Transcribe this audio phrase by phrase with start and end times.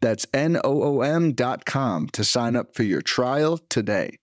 [0.00, 4.18] That's N O O M.com to sign up for your trial today.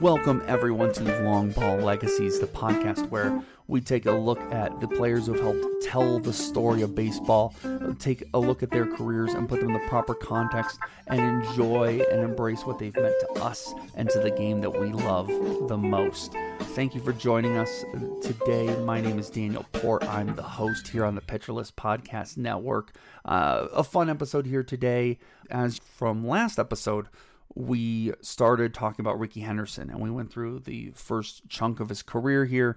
[0.00, 4.88] Welcome, everyone, to Long Ball Legacies, the podcast where we take a look at the
[4.88, 7.54] players who have helped tell the story of baseball,
[7.98, 12.00] take a look at their careers and put them in the proper context, and enjoy
[12.10, 15.28] and embrace what they've meant to us and to the game that we love
[15.68, 16.32] the most.
[16.60, 17.84] Thank you for joining us
[18.22, 18.74] today.
[18.84, 20.02] My name is Daniel Port.
[20.08, 22.94] I'm the host here on the Pitcher List Podcast Network.
[23.26, 25.18] Uh, a fun episode here today.
[25.50, 27.08] As from last episode,
[27.54, 32.02] we started talking about Rickey Henderson and we went through the first chunk of his
[32.02, 32.76] career here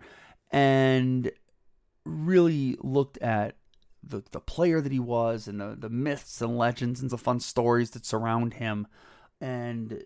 [0.52, 1.32] and
[2.06, 3.56] really looked at
[4.04, 7.40] the, the player that he was and the, the myths and legends and the fun
[7.40, 8.88] stories that surround him.
[9.40, 10.04] And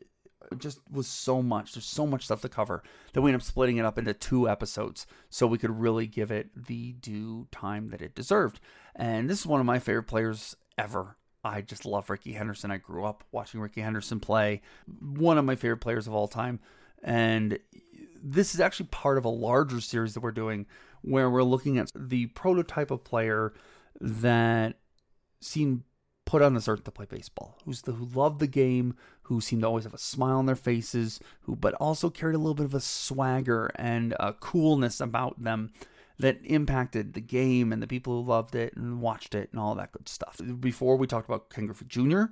[0.57, 1.73] just was so much.
[1.73, 4.47] There's so much stuff to cover that we ended up splitting it up into two
[4.47, 8.59] episodes so we could really give it the due time that it deserved.
[8.95, 11.17] And this is one of my favorite players ever.
[11.43, 12.71] I just love Rickey Henderson.
[12.71, 14.61] I grew up watching Rickey Henderson play.
[14.99, 16.59] One of my favorite players of all time.
[17.03, 17.59] And
[18.25, 20.65] this is actually part of a larger series that we're doing
[21.01, 23.53] where we're looking at the prototype of player
[24.01, 24.77] that
[25.39, 25.83] seemed
[26.25, 29.61] put on this earth to play baseball, who's the, who loved the game, who seemed
[29.61, 32.65] to always have a smile on their faces, who but also carried a little bit
[32.65, 35.71] of a swagger and a coolness about them
[36.17, 39.75] that impacted the game and the people who loved it and watched it and all
[39.75, 40.39] that good stuff.
[40.59, 42.23] Before we talked about Ken Griffey Jr.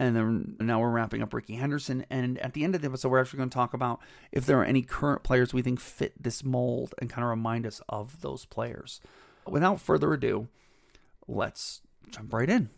[0.00, 2.06] And then now we're wrapping up Rickey Henderson.
[2.08, 4.00] And at the end of the episode, we're actually going to talk about
[4.30, 7.66] if there are any current players we think fit this mold and kind of remind
[7.66, 9.00] us of those players.
[9.46, 10.46] Without further ado,
[11.26, 12.70] let's jump right in.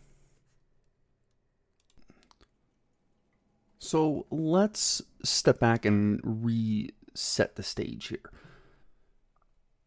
[3.77, 8.31] So let's step back and reset the stage here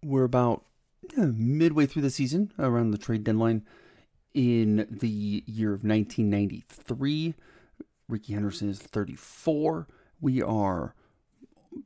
[0.05, 0.65] we're about
[1.17, 3.65] yeah, midway through the season, around the trade deadline
[4.35, 7.35] in the year of 1993.
[8.09, 9.87] Rickey Henderson is 34.
[10.21, 10.95] We are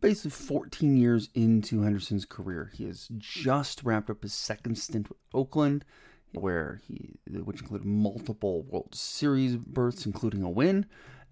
[0.00, 2.70] basically 14 years into Henderson's career.
[2.74, 5.84] He has just wrapped up his second stint with Oakland,
[6.32, 10.86] where he, which included multiple World Series berths, including a win.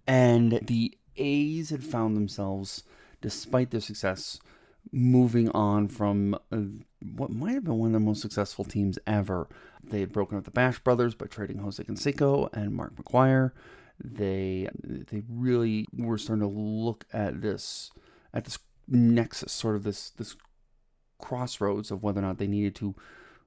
[0.07, 2.85] And the A's had found themselves,
[3.21, 4.39] despite their success,
[4.93, 6.59] moving on from uh,
[7.01, 9.49] what might have been one of the most successful teams ever.
[9.83, 13.53] They had broken up the Bash brothers by trading Jose Canseco and Mark McGwire.
[14.03, 17.91] They they really were starting to look at this
[18.35, 18.59] at this
[18.89, 20.37] nexus, sort of this this
[21.19, 22.95] crossroads of whether or not they needed to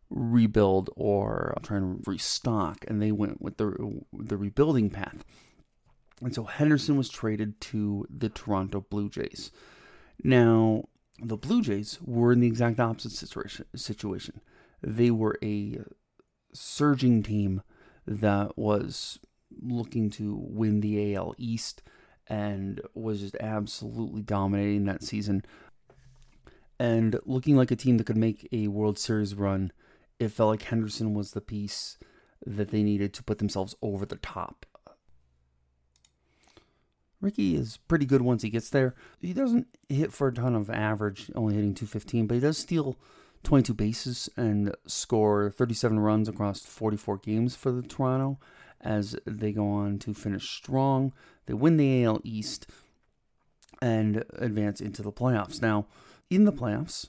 [0.09, 5.23] rebuild or try and restock, and they went with the the rebuilding path.
[6.21, 9.51] And so Henderson was traded to the Toronto Blue Jays.
[10.23, 10.83] Now,
[11.21, 13.65] the Blue Jays were in the exact opposite situation.
[13.75, 14.41] situation.
[14.81, 15.79] They were a
[16.53, 17.61] surging team
[18.05, 19.19] that was
[19.61, 21.81] looking to win the AL East
[22.27, 25.43] and was just absolutely dominating that season.
[26.79, 29.71] And looking like a team that could make a World Series run,
[30.19, 31.97] it felt like Henderson was the piece
[32.45, 34.65] that they needed to put themselves over the top.
[37.21, 38.95] Rickey is pretty good once he gets there.
[39.19, 42.97] He doesn't hit for a ton of average, only hitting 215, but he does steal
[43.43, 48.39] 22 bases and score 37 runs across 44 games for the Toronto
[48.81, 51.13] as they go on to finish strong.
[51.45, 52.67] They win the AL East
[53.81, 55.61] and advance into the playoffs.
[55.61, 55.87] Now,
[56.29, 57.07] in the playoffs,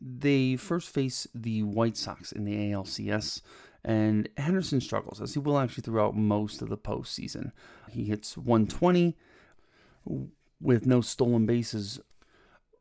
[0.00, 3.40] they first face the White Sox in the ALCS,
[3.84, 7.52] and Henderson struggles as he will actually throughout most of the postseason.
[7.90, 9.16] He hits 120
[10.60, 12.00] with no stolen bases,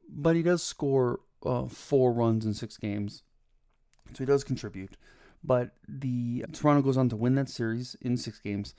[0.09, 3.23] but he does score uh, four runs in six games,
[4.13, 4.97] so he does contribute.
[5.43, 8.73] But the Toronto goes on to win that series in six games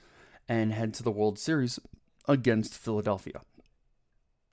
[0.49, 1.79] and head to the World Series
[2.27, 3.41] against Philadelphia.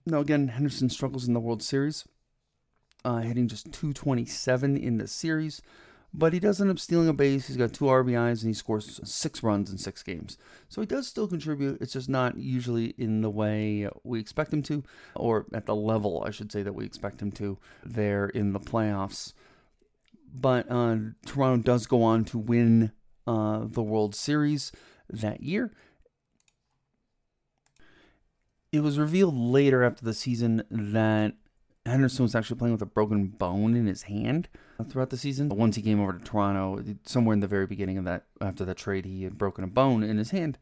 [0.06, 2.06] Now again, Henderson struggles in the World Series,
[3.05, 5.62] uh, hitting just 227 in the series,
[6.16, 7.49] but he does end up stealing a base.
[7.49, 10.38] He's got two RBIs and he scores six runs in six games.
[10.69, 11.78] So he does still contribute.
[11.81, 14.84] It's just not usually in the way we expect him to,
[15.16, 18.61] or at the level, I should say, that we expect him to there in the
[18.61, 19.32] playoffs.
[20.32, 20.96] But uh,
[21.26, 22.93] Toronto does go on to win
[23.26, 24.70] uh, the World Series
[25.10, 25.72] that year.
[28.70, 31.34] It was revealed later after the season that
[31.86, 34.48] Henderson was actually playing with a broken bone in his hand
[34.88, 35.48] throughout the season.
[35.50, 38.78] Once he came over to Toronto, somewhere in the very beginning of that, after that
[38.78, 40.56] trade, he had broken a bone in his hand.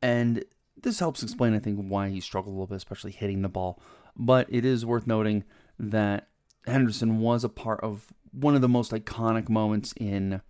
[0.00, 0.44] And
[0.80, 3.82] this helps explain, I think, why he struggled a little bit, especially hitting the ball.
[4.16, 5.44] But it is worth noting
[5.78, 6.28] that
[6.66, 10.40] Henderson was a part of one of the most iconic moments in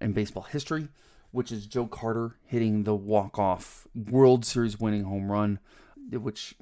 [0.00, 0.88] in baseball history,
[1.30, 5.60] which is Joe Carter hitting the walk-off World Series winning home run,
[6.10, 6.54] which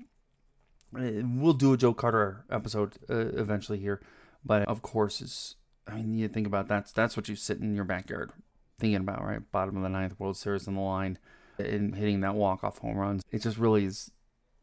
[0.92, 4.00] we'll do a Joe Carter episode uh, eventually here,
[4.44, 5.56] but of course, is
[5.86, 6.92] I mean, you think about that.
[6.94, 8.32] That's what you sit in your backyard
[8.78, 9.40] thinking about, right?
[9.52, 11.18] Bottom of the ninth, World Series on the line,
[11.58, 13.22] and hitting that walk off home runs.
[13.30, 14.10] It just really is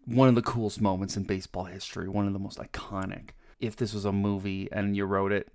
[0.06, 2.10] one of the coolest moments in baseball history.
[2.10, 3.30] One of the most iconic.
[3.60, 5.50] If this was a movie and you wrote it,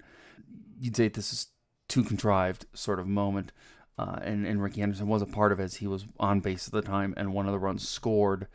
[0.80, 1.46] you'd say this is
[1.88, 3.52] too contrived sort of moment.
[3.98, 6.66] Uh, and, and Rickey Henderson was a part of it as he was on base
[6.66, 8.46] at the time, and one of the runs scored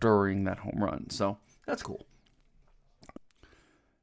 [0.00, 1.08] during that home run.
[1.10, 2.06] So that's cool.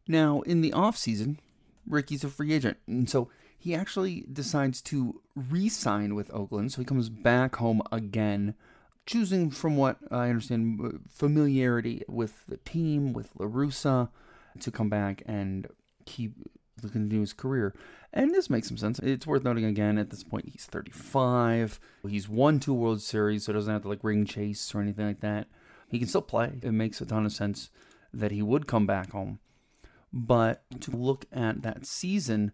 [0.08, 1.40] Now, in the off season,
[1.88, 6.74] Rickey's a free agent, and so he actually decides to re-sign with Oakland.
[6.74, 8.56] So he comes back home again,
[9.06, 14.10] choosing, from what I understand, uh, familiarity with the team, with La Russa,
[14.60, 15.68] to come back and
[16.06, 16.34] keep
[16.82, 17.74] continue his career.
[18.12, 19.00] And this makes some sense.
[19.00, 21.80] It's worth noting again, at this point, he's 35.
[22.08, 25.22] He's won two World Series, so doesn't have to like ring chase or anything like
[25.22, 25.48] that.
[25.94, 26.60] He can still play.
[26.64, 27.70] It makes a ton of sense
[28.12, 29.40] that he would come back home.
[30.12, 32.52] But to look at that season,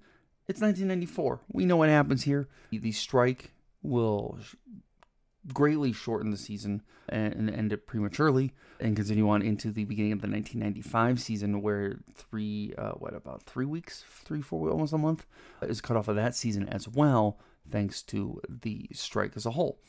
[0.47, 1.39] it's 1994.
[1.51, 2.50] We know what happens here.
[2.71, 4.38] The strike will
[5.53, 10.21] greatly shorten the season and end it prematurely and continue on into the beginning of
[10.21, 15.25] the 1995 season where three uh, what about three weeks three four almost a month
[15.62, 17.39] is cut off of that season as well
[17.71, 19.80] thanks to the strike as a whole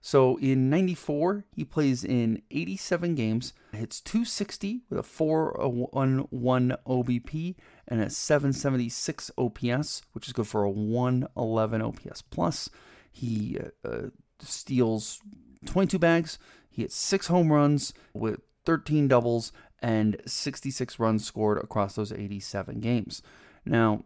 [0.00, 7.54] so in 94, he plays in 87 games, hits 260 with a 411 OBP
[7.86, 12.70] and a 776 OPS, which is good for a 111 OPS plus.
[13.10, 14.02] He uh, uh,
[14.40, 15.20] steals
[15.66, 16.38] 22 bags,
[16.70, 22.80] he hits six home runs with 13 doubles and 66 runs scored across those 87
[22.80, 23.22] games.
[23.64, 24.04] Now,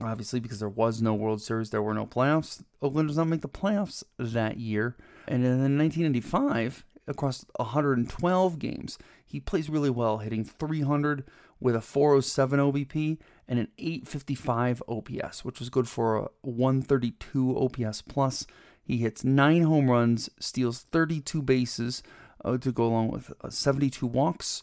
[0.00, 2.62] Obviously, because there was no World Series, there were no playoffs.
[2.80, 4.96] Oakland does not make the playoffs that year.
[5.26, 11.24] And in 1995, across 112 games, he plays really well, hitting 300
[11.60, 13.18] with a 407 OBP
[13.48, 18.46] and an 855 OPS, which was good for a 132 OPS plus.
[18.82, 22.02] He hits nine home runs, steals 32 bases
[22.44, 24.62] uh, to go along with uh, 72 walks,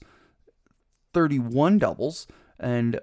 [1.14, 2.26] 31 doubles,
[2.60, 3.00] and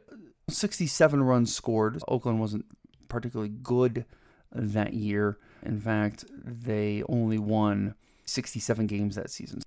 [0.53, 2.03] 67 runs scored.
[2.09, 2.67] Oakland wasn't
[3.09, 4.05] particularly good
[4.53, 5.39] that year.
[5.63, 7.95] In fact, they only won
[8.25, 9.63] 67 games that season.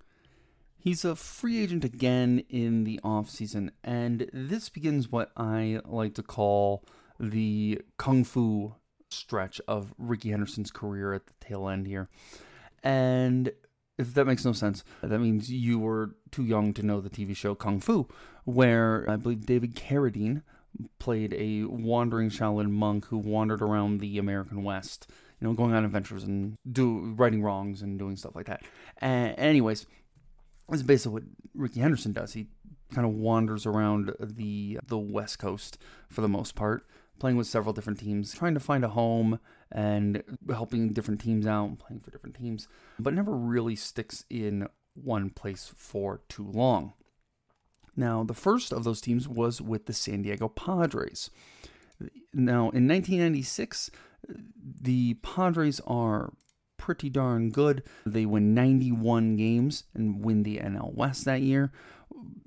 [0.78, 6.24] He's a free agent again in the offseason, and this begins what I like to
[6.24, 6.84] call
[7.20, 8.76] the kung fu
[9.10, 12.10] stretch of Rickey Henderson's career at the tail end here.
[12.84, 13.52] And
[13.98, 17.36] if that makes no sense, that means you were too young to know the TV
[17.36, 18.08] show Kung Fu,
[18.44, 20.44] where I believe David Carradine
[21.00, 25.86] played a wandering Shaolin monk who wandered around the American West, you know, going on
[25.86, 28.64] adventures and do righting wrongs and doing stuff like that.
[29.00, 29.86] And anyways,
[30.70, 32.34] that's basically what Rickey Henderson does.
[32.34, 32.48] He
[32.94, 35.78] kind of wanders around the the West Coast
[36.10, 36.86] for the most part,
[37.20, 39.40] playing with several different teams, trying to find a home
[39.72, 42.68] and helping different teams out, and playing for different teams,
[43.00, 46.94] but never really sticks in one place for too long.
[47.96, 51.30] Now, the first of those teams was with the San Diego Padres.
[52.34, 53.92] Now, in 1996,
[54.82, 56.34] the Padres are
[56.78, 57.84] pretty darn good.
[58.06, 61.72] They win 91 games and win the NL West that year.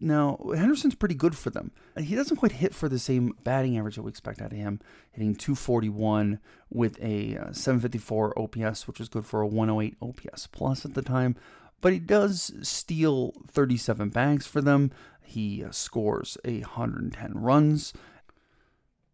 [0.00, 1.73] Now, Henderson's pretty good for them.
[1.99, 4.81] He doesn't quite hit for the same batting average that we expect out of him,
[5.11, 6.38] hitting 241
[6.71, 11.02] with a uh, 754 OPS, which is good for a 108 OPS plus at the
[11.02, 11.37] time.
[11.81, 14.90] But he does steal 37 bags for them.
[15.28, 17.92] He uh, scores 110 runs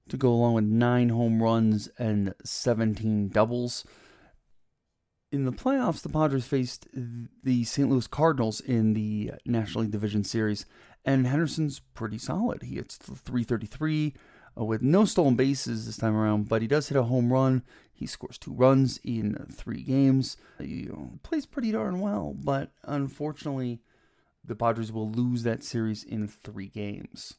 [0.08, 3.84] to go along with nine home runs and 17 doubles.
[5.32, 7.90] In the playoffs, the Padres faced the St.
[7.90, 10.66] Louis Cardinals in the National League Division Series,
[11.04, 12.62] and Henderson's pretty solid.
[12.62, 14.14] He hits 333
[14.56, 17.64] uh, with no stolen bases this time around, but he does hit a home run.
[17.92, 20.36] He scores two runs in three games.
[20.60, 20.88] He
[21.24, 23.80] plays pretty darn well, but unfortunately,
[24.44, 27.34] the Padres will lose that series in three games.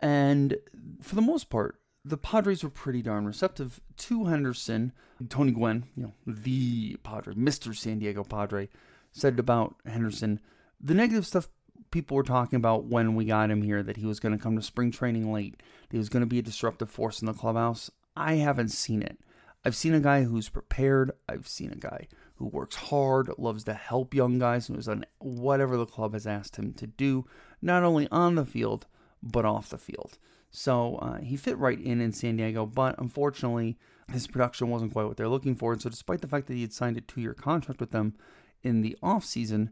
[0.00, 0.58] And
[1.02, 4.92] for the most part, the Padres were pretty darn receptive to Henderson.
[5.28, 7.74] Tony Gwynn, you know, the Padre, Mr.
[7.74, 8.68] San Diego Padre,
[9.12, 10.40] said about Henderson
[10.80, 11.48] the negative stuff
[11.90, 14.56] people were talking about when we got him here that he was going to come
[14.56, 17.32] to spring training late, that he was going to be a disruptive force in the
[17.32, 17.90] clubhouse.
[18.16, 19.18] I haven't seen it.
[19.68, 21.12] I've seen a guy who's prepared.
[21.28, 25.04] I've seen a guy who works hard, loves to help young guys, and has done
[25.18, 27.26] whatever the club has asked him to do,
[27.60, 28.86] not only on the field,
[29.22, 30.16] but off the field.
[30.50, 33.76] So uh, he fit right in in San Diego, but unfortunately,
[34.10, 35.74] his production wasn't quite what they're looking for.
[35.74, 38.14] And so, despite the fact that he had signed a two year contract with them
[38.62, 39.68] in the offseason,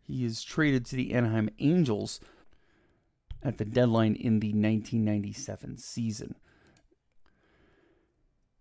[0.00, 2.18] he is traded to the Anaheim Angels
[3.42, 6.34] at the deadline in the 1997 season.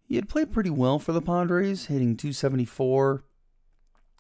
[0.07, 3.25] He had played pretty well for the Padres, hitting 274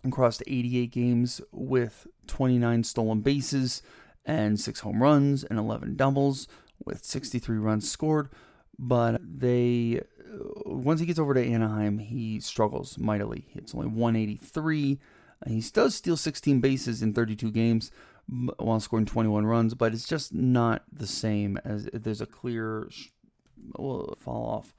[0.03, 3.81] across 88 games with 29 stolen bases
[4.25, 6.49] and 6 home runs and 11 doubles
[6.83, 8.29] with 63 runs scored.
[8.77, 13.47] But they, uh, once he gets over to Anaheim, he struggles mightily.
[13.55, 14.99] It's only 183.
[15.47, 17.91] He does steal 16 bases in 32 games
[18.57, 22.89] while scoring 21 runs, but it's just not the same as there's a clear
[23.73, 24.73] fall off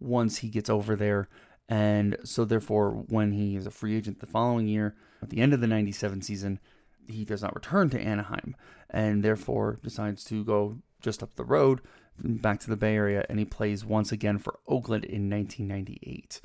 [0.00, 1.28] once he gets over there.
[1.68, 5.52] And so, therefore, when he is a free agent the following year, at the end
[5.52, 6.60] of the 97 season,
[7.08, 8.54] he does not return to Anaheim
[8.90, 11.80] and therefore decides to go just up the road
[12.18, 16.40] back to the Bay Area and he plays once again for Oakland in 1998.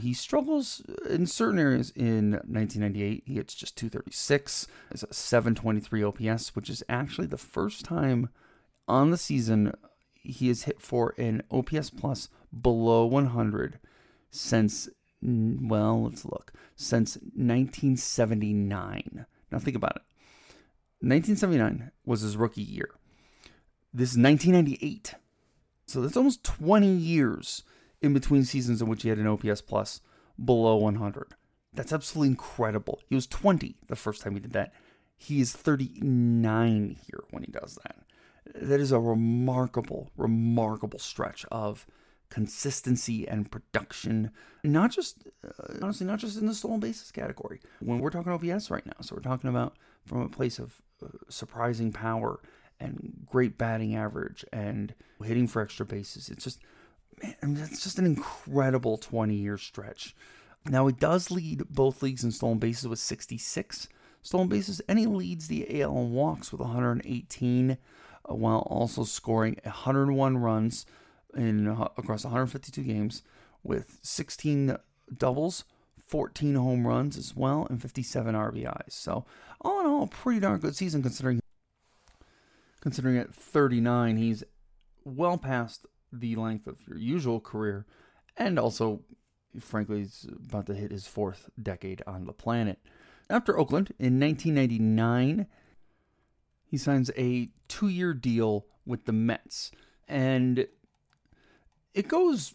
[0.00, 3.22] He struggles in certain areas in 1998.
[3.26, 4.66] He hits just 236.
[4.90, 8.28] It's a 723 OPS, which is actually the first time
[8.88, 9.72] on the season
[10.14, 12.28] he has hit for an OPS plus
[12.60, 13.78] below 100
[14.30, 14.88] since,
[15.22, 19.26] well, let's look, since 1979.
[19.50, 20.02] Now think about it.
[21.00, 22.90] 1979 was his rookie year.
[23.92, 25.14] This is 1998.
[25.86, 27.62] So that's almost 20 years
[28.00, 30.00] in between seasons in which he had an OPS plus
[30.42, 31.34] below 100.
[31.72, 33.00] That's absolutely incredible.
[33.08, 34.72] He was 20 the first time he did that.
[35.16, 37.96] He is 39 here when he does that.
[38.54, 41.86] That is a remarkable, remarkable stretch of
[42.34, 44.32] consistency and production.
[44.64, 47.60] Not just, uh, honestly, not just in the stolen bases category.
[47.78, 51.10] When we're talking OPS right now, so we're talking about from a place of uh,
[51.28, 52.40] surprising power
[52.80, 56.28] and great batting average and hitting for extra bases.
[56.28, 56.58] It's just
[57.22, 60.16] man, it's just an incredible 20 year stretch.
[60.66, 63.86] Now, it does lead both leagues in stolen bases with 66
[64.22, 69.56] stolen bases, and he leads the AL in walks with 118, uh, while also scoring
[69.62, 70.84] 101 runs
[71.36, 73.22] in uh, across 152 games
[73.62, 74.76] with 16
[75.16, 75.64] doubles,
[76.06, 78.92] 14 home runs as well, and 57 RBIs.
[78.92, 79.24] So,
[79.60, 81.40] all in all, pretty darn good season considering
[82.80, 84.44] considering at 39 he's
[85.04, 87.86] well past the length of your usual career,
[88.36, 89.00] and also,
[89.58, 92.78] frankly, he's about to hit his fourth decade on the planet.
[93.28, 95.46] After Oakland in 1999,
[96.66, 99.70] he signs a two year deal with the Mets,
[100.06, 100.66] and
[101.94, 102.54] it goes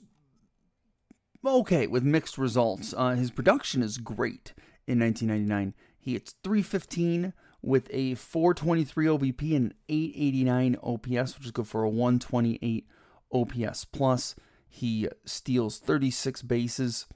[1.45, 2.93] okay with mixed results.
[2.95, 4.53] Uh, his production is great
[4.85, 5.73] in 1999.
[5.97, 11.89] He hits 315 with a 423 OBP and 889 OPS, which is good for a
[11.89, 12.87] 128
[13.31, 14.35] OPS plus.
[14.67, 17.07] He steals 36 bases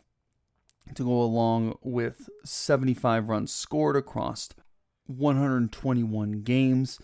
[0.95, 4.49] to go along with 75 runs scored across
[5.07, 6.99] 121 games.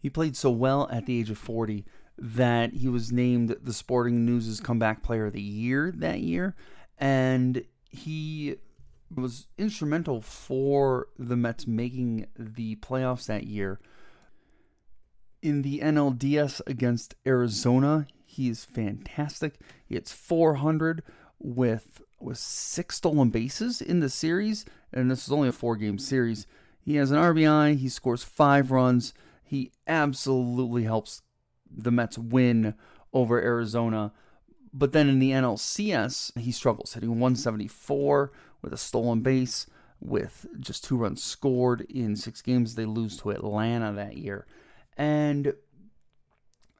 [0.00, 1.84] He played so well at the age of 40
[2.18, 6.54] that he was named the Sporting News' Comeback Player of the Year that year.
[6.98, 8.56] And he
[9.14, 13.80] was instrumental for the Mets making the playoffs that year
[15.42, 18.06] in the NLDS against Arizona.
[18.24, 19.60] He is fantastic.
[19.86, 21.02] He hits 400
[21.38, 25.98] with with six stolen bases in the series, and this is only a four game
[25.98, 26.46] series.
[26.80, 27.76] He has an RBI.
[27.76, 29.14] He scores five runs.
[29.44, 31.22] He absolutely helps
[31.74, 32.74] the Mets win
[33.12, 34.12] over Arizona.
[34.72, 38.32] But then in the NLCS, he struggles, hitting 174
[38.62, 39.66] with a stolen base,
[40.00, 42.74] with just two runs scored in six games.
[42.74, 44.46] They lose to Atlanta that year.
[44.96, 45.54] And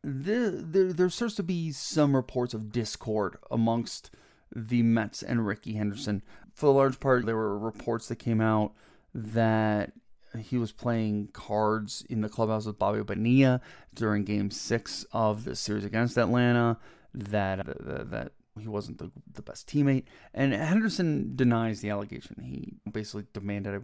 [0.03, 4.11] the, the, there starts to be some reports of discord amongst
[4.55, 6.23] the Mets and Rickey Henderson.
[6.55, 8.73] For the large part, there were reports that came out
[9.15, 9.93] that
[10.41, 13.61] he was playing cards in the clubhouse with Bobby Bonilla
[13.95, 16.79] during Game Six of the series against Atlanta.
[17.15, 20.05] That that, that he wasn't the, the best teammate,
[20.35, 22.43] and Henderson denies the allegation.
[22.43, 23.81] He basically demanded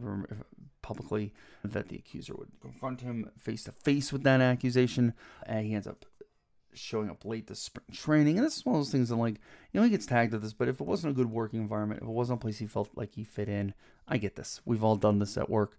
[0.82, 1.32] publicly
[1.64, 5.14] that the accuser would confront him face to face with that accusation,
[5.46, 6.04] and he ends up
[6.74, 8.36] showing up late to spring training.
[8.36, 9.40] And this is one of those things that, like,
[9.82, 12.12] he gets tagged at this, but if it wasn't a good working environment, if it
[12.12, 13.74] wasn't a place he felt like he fit in,
[14.06, 14.60] I get this.
[14.64, 15.76] We've all done this at work.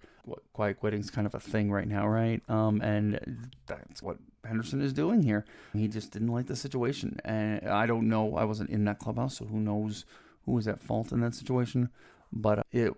[0.53, 2.41] Quiet quitting is kind of a thing right now, right?
[2.49, 5.45] Um, and that's what Henderson is doing here.
[5.73, 7.19] He just didn't like the situation.
[7.23, 8.35] And I don't know.
[8.35, 10.05] I wasn't in that clubhouse, so who knows
[10.45, 11.89] who was at fault in that situation.
[12.33, 12.93] But it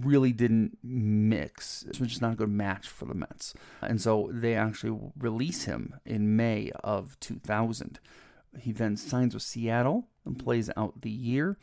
[0.00, 1.82] really didn't mix.
[1.82, 3.54] It was just not a good match for the Mets.
[3.80, 7.98] And so they actually release him in May of 2000.
[8.58, 11.56] He then signs with Seattle and plays out the year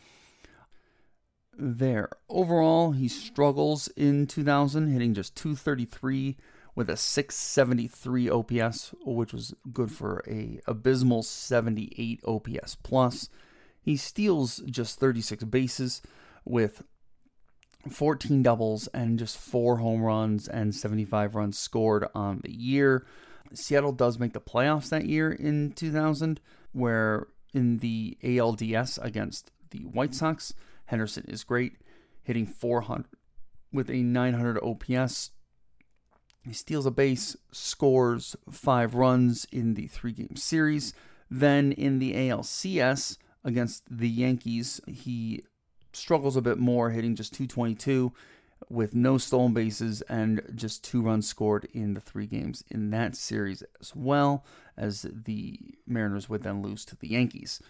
[1.58, 2.10] there.
[2.30, 6.38] Overall, he struggles in 2000, hitting just 233
[6.76, 13.30] with a 673 OPS, which was good for a abysmal 78 OPS plus.
[13.82, 16.02] He steals just 36 bases
[16.46, 16.84] with
[17.90, 23.06] 14 doubles and just four home runs and 75 runs scored on the year.
[23.54, 26.40] Seattle does make the playoffs that year in 2000,
[26.72, 30.54] where in the ALDS against the White Sox,
[30.86, 31.74] Henderson is great,
[32.24, 33.06] hitting 400
[33.72, 35.32] with a 900 OPS.
[36.44, 40.94] He steals a base, scores five runs in the three game series.
[41.30, 45.44] Then in the ALCS against the Yankees, he
[45.94, 48.12] struggles a bit more, hitting just 222
[48.70, 53.16] with no stolen bases and just two runs scored in the three games in that
[53.16, 54.44] series as well
[54.80, 57.62] as the Mariners would then lose to the Yankees.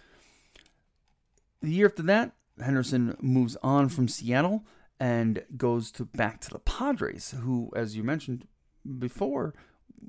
[1.60, 4.64] The year after that, Henderson moves on from Seattle
[4.98, 8.46] and goes to back to the Padres, who, as you mentioned
[8.98, 9.54] before,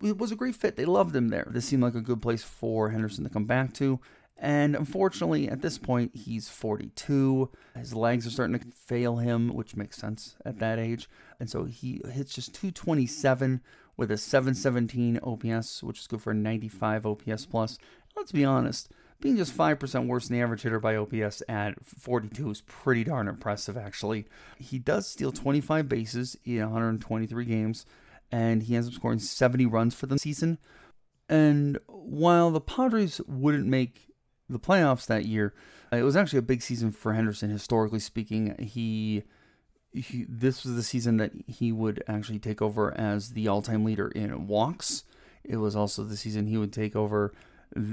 [0.03, 0.75] it was a great fit.
[0.75, 1.47] They loved him there.
[1.49, 3.99] This seemed like a good place for Henderson to come back to.
[4.37, 7.51] And unfortunately, at this point, he's 42.
[7.75, 11.07] His legs are starting to fail him, which makes sense at that age.
[11.39, 13.61] And so he hits just 227
[13.97, 17.77] with a 717 OPS, which is good for 95 OPS plus.
[18.15, 18.89] Let's be honest,
[19.21, 23.27] being just 5% worse than the average hitter by OPS at 42 is pretty darn
[23.27, 24.25] impressive, actually.
[24.57, 27.85] He does steal 25 bases in 123 games,
[28.31, 30.57] and he ends up scoring 70 runs for the season.
[31.29, 34.07] And while the Padres wouldn't make
[34.49, 35.53] the playoffs that year,
[35.91, 38.55] it was actually a big season for Henderson, historically speaking.
[38.59, 39.23] He,
[39.93, 44.07] he this was the season that he would actually take over as the all-time leader
[44.09, 45.03] in walks.
[45.43, 47.33] It was also the season he would take over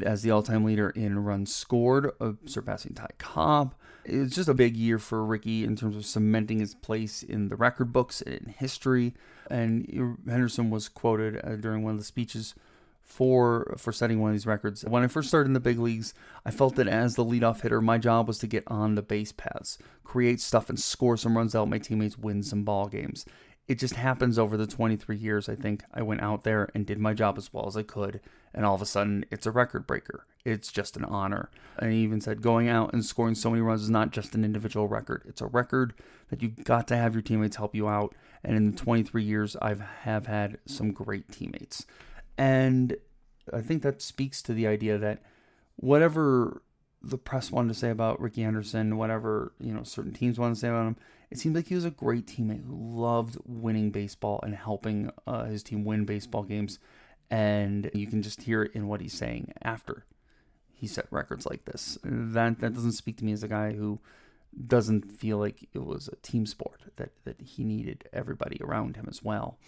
[0.03, 3.75] as the all-time leader in runs scored, uh, surpassing Ty Cobb.
[4.05, 7.49] It was just a big year for Rickey in terms of cementing his place in
[7.49, 9.15] the record books and in history.
[9.51, 12.55] And Henderson was quoted uh, during one of the speeches
[13.09, 14.85] for for setting one of these records.
[14.85, 17.81] When I first started in the big leagues, I felt that as the leadoff hitter,
[17.81, 21.53] my job was to get on the base paths, create stuff, and score some runs
[21.53, 23.25] to help my teammates win some ball games.
[23.67, 25.49] It just happens over the 23 years.
[25.49, 28.21] I think I went out there and did my job as well as I could,
[28.55, 30.27] and all of a sudden, it's a record breaker.
[30.45, 31.51] It's just an honor.
[31.79, 34.45] And he even said going out and scoring so many runs is not just an
[34.45, 35.23] individual record.
[35.27, 35.95] It's a record
[36.31, 38.15] that you got to have your teammates help you out.
[38.45, 41.87] And in the 23 years, I have had some great teammates.
[42.39, 42.97] And
[43.53, 45.23] I think that speaks to the idea that
[45.77, 46.63] whatever
[47.03, 50.61] the press wanted to say about Rickey Henderson, whatever, you know, certain teams wanted to
[50.61, 50.97] say about him,
[51.31, 55.45] it seems like he was a great teammate who loved winning baseball and helping uh,
[55.45, 56.79] his team win baseball games.
[57.31, 60.07] And you can just hear it in what he's saying after
[60.73, 61.99] he set records like this.
[62.03, 63.99] That that doesn't speak to me as a guy who
[64.67, 69.07] doesn't feel like it was a team sport that that he needed everybody around him
[69.11, 69.59] as well.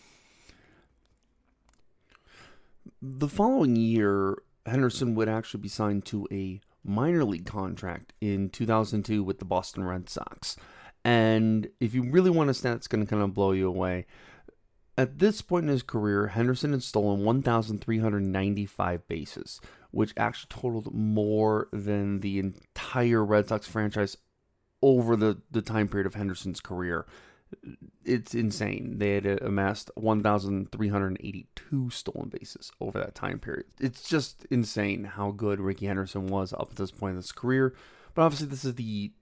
[3.02, 9.22] The following year, Henderson would actually be signed to a minor league contract in 2002
[9.22, 10.56] with the Boston Red Sox.
[11.04, 14.06] And if you really want a stat that's going to kind of blow you away,
[14.98, 21.68] at this point in his career, Henderson had stolen 1,395 bases, which actually totaled more
[21.72, 24.16] than the entire Red Sox franchise
[24.82, 27.06] over the, the time period of Henderson's career
[28.04, 28.98] it's insane.
[28.98, 33.66] They had amassed 1,382 stolen bases over that time period.
[33.78, 37.74] It's just insane how good Rickey Henderson was up at this point in his career.
[38.14, 39.12] But obviously, this is the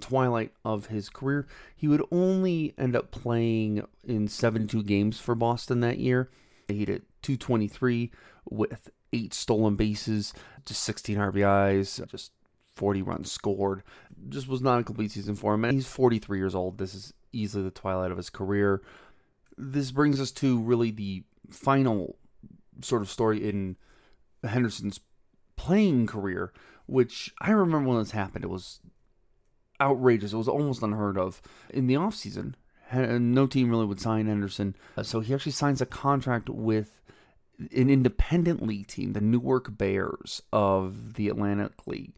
[0.00, 1.46] twilight of his career.
[1.74, 6.30] He would only end up playing in 72 games for Boston that year.
[6.68, 8.10] He hit 223
[8.50, 10.32] with eight stolen bases,
[10.64, 12.32] just 16 RBIs, just
[12.74, 13.82] 40 runs scored.
[14.28, 15.64] Just was not a complete season for him.
[15.64, 16.78] And he's 43 years old.
[16.78, 18.82] This is easily the twilight of his career.
[19.58, 22.16] this brings us to really the final
[22.82, 23.76] sort of story in
[24.44, 25.00] Henderson's
[25.56, 26.52] playing career,
[26.86, 28.44] which I remember when this happened.
[28.44, 28.80] It was
[29.80, 30.32] outrageous.
[30.32, 31.40] It was almost unheard of.
[31.70, 32.54] In the offseason,
[32.92, 34.76] no team really would sign Henderson.
[34.96, 37.00] Uh, so he actually signs a contract with
[37.58, 42.14] an independent league team, the Newark Bears of the Atlantic League.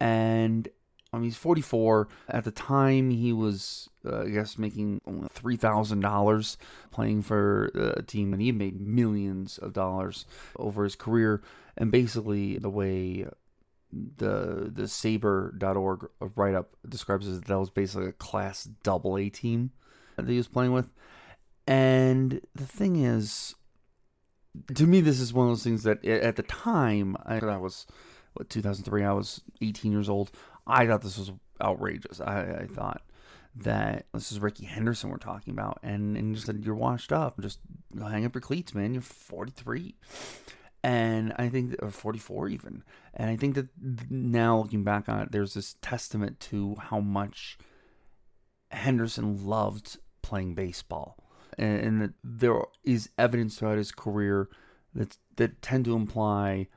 [0.00, 0.68] And
[1.12, 2.08] I mean, he's 44.
[2.28, 6.56] At the time, he was, uh, I guess, making $3,000
[6.92, 7.64] playing for
[7.96, 10.24] a team, and he made millions of dollars
[10.56, 11.42] over his career.
[11.76, 13.26] And basically, the way
[13.92, 19.72] the the SABR.org write up describes it, that was basically a class double A team
[20.16, 20.90] that he was playing with.
[21.66, 23.54] And the thing is,
[24.74, 27.86] to me, this is one of those things that at the time, I, I was,
[28.34, 30.30] what, 2003, I was 18 years old.
[30.70, 32.20] I thought this was outrageous.
[32.20, 33.02] I, I thought
[33.56, 37.40] that this is Rickey Henderson we're talking about, and and just said you're washed up.
[37.40, 37.58] Just
[37.98, 38.94] hang up your cleats, man.
[38.94, 39.96] You're 43,
[40.82, 43.68] and I think or 44 even, and I think that
[44.08, 47.58] now looking back on it, there's this testament to how much
[48.70, 51.16] Henderson loved playing baseball,
[51.58, 54.48] and, and that there is evidence throughout his career
[54.94, 56.68] that that tend to imply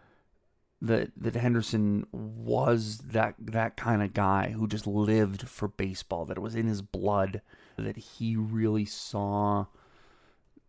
[0.84, 6.38] that that Henderson was that that kind of guy who just lived for baseball, that
[6.38, 7.42] it was in his blood,
[7.78, 9.66] that he really saw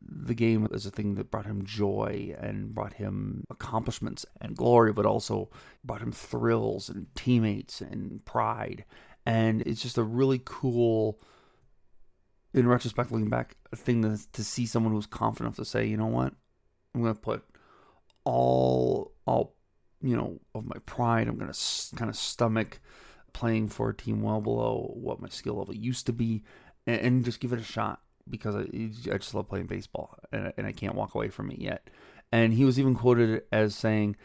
[0.00, 4.92] the game as a thing that brought him joy and brought him accomplishments and glory,
[4.92, 5.50] but also
[5.83, 8.85] brought him thrills and teammates and pride.
[9.27, 11.18] And it's just a really cool,
[12.53, 15.87] in retrospect, looking back, a thing to, to see someone who's confident enough to say,
[15.87, 16.35] you know what,
[16.94, 17.42] I'm going to put
[18.24, 19.57] all all
[20.05, 21.29] you know, of my pride.
[21.29, 22.79] I'm going to kind of stomach
[23.33, 26.45] playing for a team well below what my skill level used to be
[26.87, 30.53] and, and just give it a shot because I, I just love playing baseball and,
[30.57, 31.88] and I can't walk away from it yet.
[32.31, 34.17] And he was even quoted as saying,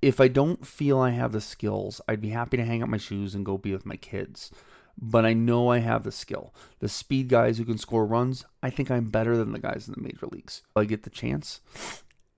[0.00, 2.98] if I don't feel I have the skills, I'd be happy to hang up my
[2.98, 4.50] shoes and go be with my kids.
[4.96, 6.54] But I know I have the skill.
[6.78, 9.94] The speed guys who can score runs, I think I'm better than the guys in
[9.94, 10.62] the major leagues.
[10.76, 11.60] I get the chance.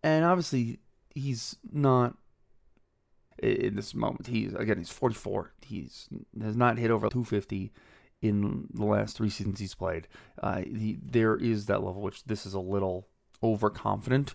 [0.03, 0.79] And obviously,
[1.15, 2.17] he's not
[3.39, 4.27] in this moment.
[4.27, 5.53] He's again, he's 44.
[5.65, 6.09] He's
[6.41, 7.73] has not hit over 250
[8.23, 10.09] in the last three seasons he's played.
[10.43, 13.09] Uh, he, there is that level which this is a little
[13.43, 14.35] overconfident,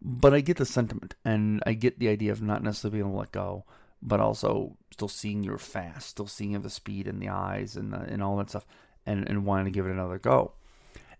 [0.00, 3.14] but I get the sentiment and I get the idea of not necessarily being able
[3.14, 3.64] to let go,
[4.02, 8.00] but also still seeing you're fast, still seeing the speed in the eyes and the,
[8.00, 8.66] and all that stuff,
[9.06, 10.52] and and wanting to give it another go,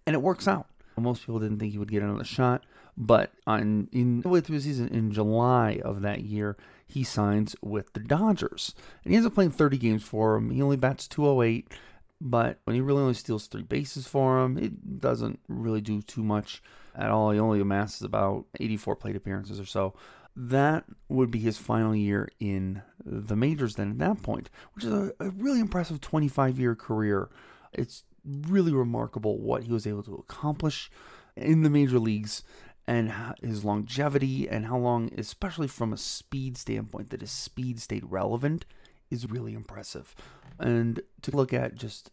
[0.07, 0.67] and it works out.
[0.99, 2.65] Most people didn't think he would get another shot,
[2.97, 6.57] but on in way through the season in July of that year,
[6.93, 8.75] he signs with the Dodgers.
[9.03, 10.51] And he ends up playing 30 games for them.
[10.51, 11.73] He only bats 208,
[12.21, 16.23] but when he really only steals three bases for him, it doesn't really do too
[16.23, 16.63] much
[16.95, 17.31] at all.
[17.31, 19.95] He only amasses about 84 plate appearances or so.
[20.37, 24.93] That would be his final year in the majors then at that point, which is
[24.93, 27.31] a, a really impressive 25 year career.
[27.73, 30.91] It's really remarkable what he was able to accomplish
[31.37, 32.45] in the major leagues
[32.87, 38.05] and his longevity and how long, especially from a speed standpoint, that his speed stayed
[38.11, 38.65] relevant
[39.11, 40.15] is really impressive.
[40.59, 42.11] And to look at, just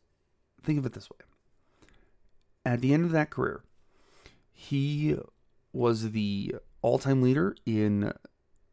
[0.64, 1.18] think of it this way
[2.66, 3.64] at the end of that career,
[4.52, 5.16] he
[5.74, 8.14] was the all time leader in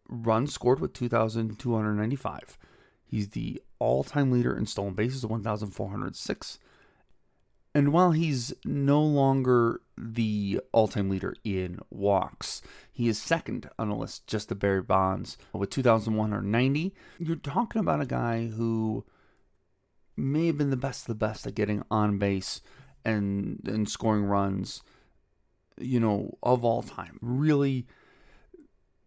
[0.08, 2.58] runs scored with 2,295.
[3.04, 6.58] He's the all time leader in stolen bases, 1,406.
[7.76, 13.90] And while he's no longer the all time leader in walks, he is second on
[13.90, 16.94] the list, just to Barry Bonds with 2,190.
[17.18, 19.04] You're talking about a guy who
[20.16, 22.62] may have been the best of the best at getting on base
[23.04, 24.82] and, and scoring runs,
[25.76, 27.18] you know, of all time.
[27.20, 27.86] Really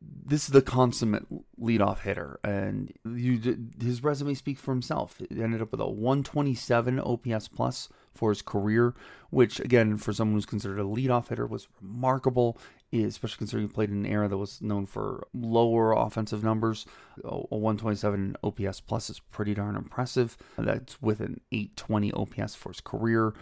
[0.01, 1.25] this is the consummate
[1.59, 5.19] leadoff hitter, and you, his resume speaks for himself.
[5.29, 8.93] He ended up with a 127 OPS plus for his career,
[9.29, 12.57] which again, for someone who's considered a leadoff hitter, was remarkable.
[12.91, 16.87] Especially considering he played in an era that was known for lower offensive numbers.
[17.23, 20.35] A 127 OPS plus is pretty darn impressive.
[20.57, 23.35] That's with an 820 OPS for his career,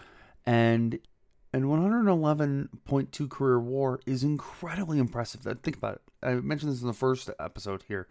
[0.44, 0.98] and
[1.52, 5.40] and 111.2 career WAR is incredibly impressive.
[5.62, 6.02] Think about it.
[6.22, 8.06] I mentioned this in the first episode here,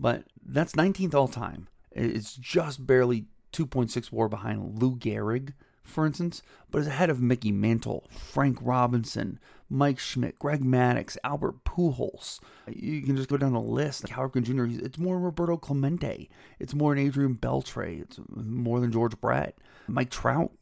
[0.00, 1.68] but that's 19th all time.
[1.92, 5.52] It's just barely 2.6 WAR behind Lou Gehrig,
[5.88, 9.38] for instance, but is ahead of Mickey Mantle, Frank Robinson,
[9.70, 12.40] Mike Schmidt, Greg Maddux, Albert Pujols.
[12.68, 14.08] You can just go down the list.
[14.08, 16.30] Howard Jr., it's more Roberto Clemente.
[16.58, 18.00] It's more than Adrian Beltre.
[18.00, 19.58] It's more than George Brett.
[19.86, 20.52] Mike Trout,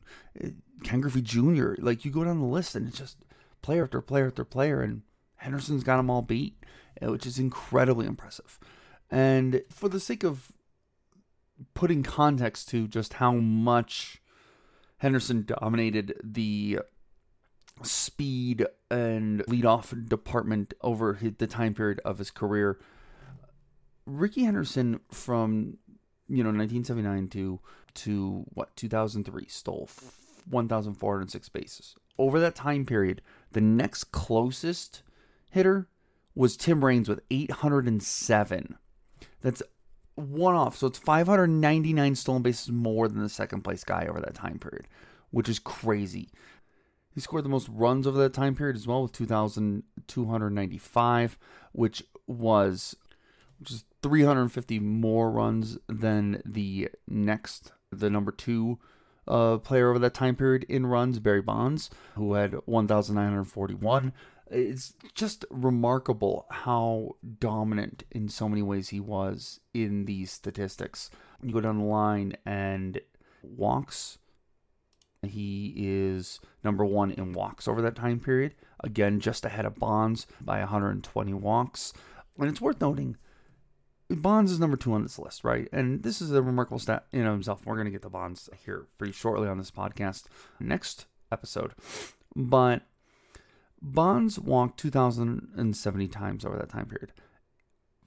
[0.84, 1.74] Ken Griffey Jr.
[1.78, 3.18] Like you go down the list and it's just
[3.62, 5.02] player after player after player, and
[5.36, 6.56] Henderson's got them all beat,
[7.02, 8.58] uh, which is incredibly impressive.
[9.10, 10.52] And for the sake of
[11.74, 14.20] putting context to just how much
[14.98, 16.80] Henderson dominated the
[17.82, 22.78] speed and leadoff department over the time period of his career.
[24.06, 25.78] Rickey Henderson from
[26.28, 27.60] you know 1979 to
[27.94, 29.88] to what 2003 stole
[30.48, 31.94] 1406 bases.
[32.18, 33.20] Over that time period,
[33.52, 35.02] the next closest
[35.50, 35.88] hitter
[36.34, 38.76] was Tim Raines with 807.
[39.40, 39.62] That's
[40.16, 40.76] one off.
[40.76, 44.88] So it's 599 stolen bases more than the second place guy over that time period,
[45.30, 46.28] which is crazy.
[47.14, 51.38] He scored the most runs over that time period as well with 2,295,
[51.72, 52.94] which was
[53.58, 58.78] which is 350 more runs than the next, the number two
[59.26, 64.12] uh, player over that time period in runs, Barry Bonds, who had 1,941.
[64.50, 71.10] It's just remarkable how dominant in so many ways he was in these statistics.
[71.42, 73.00] You go down the line and
[73.42, 74.18] walks,
[75.22, 78.54] he is number one in walks over that time period.
[78.84, 81.92] Again, just ahead of Bonds by 120 walks.
[82.38, 83.16] And it's worth noting,
[84.08, 85.68] Bonds is number two on this list, right?
[85.72, 87.64] And this is a remarkable stat in himself.
[87.64, 90.24] We're going to get to Bonds here pretty shortly on this podcast,
[90.60, 91.72] next episode.
[92.36, 92.82] But
[93.82, 97.12] Bonds walked 2,070 times over that time period.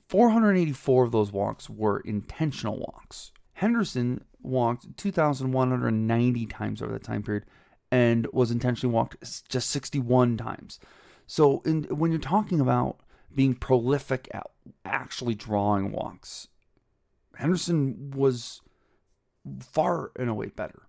[0.08, 3.32] 484 of those walks were intentional walks.
[3.54, 7.46] Henderson walked 2,190 times over that time period
[7.92, 9.18] and was intentionally walked
[9.50, 10.80] just 61 times.
[11.28, 13.02] So in, when you're talking about
[13.34, 14.48] being prolific at
[14.84, 16.48] actually drawing walks,
[17.36, 18.62] Henderson was
[19.60, 20.88] far and away better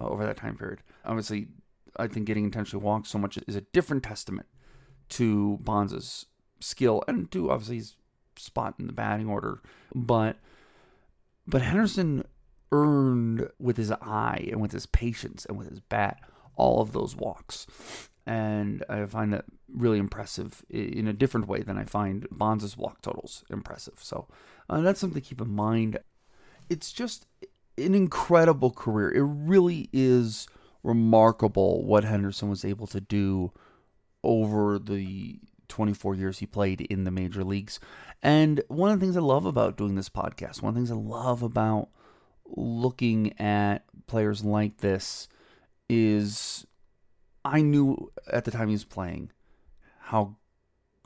[0.00, 0.80] uh, over that time period.
[1.04, 1.48] Obviously,
[1.96, 4.46] I think getting intentionally walked so much is a different testament
[5.10, 6.26] to Bonds'
[6.60, 7.96] skill and to obviously his
[8.36, 9.60] spot in the batting order.
[9.94, 10.38] But
[11.46, 12.24] but Henderson
[12.70, 16.20] earned with his eye and with his patience and with his bat
[16.56, 17.66] all of those walks.
[18.24, 23.02] And I find that really impressive in a different way than I find Bonds' walk
[23.02, 23.98] totals impressive.
[23.98, 24.28] So
[24.70, 25.98] uh, that's something to keep in mind.
[26.68, 27.26] It's just
[27.76, 29.10] an incredible career.
[29.10, 30.46] It really is
[30.82, 33.52] remarkable what Henderson was able to do
[34.24, 37.80] over the 24 years he played in the major leagues.
[38.22, 40.90] And one of the things I love about doing this podcast, one of the things
[40.90, 41.88] I love about
[42.46, 45.28] looking at players like this
[45.88, 46.66] is
[47.44, 49.30] I knew at the time he was playing
[49.98, 50.36] how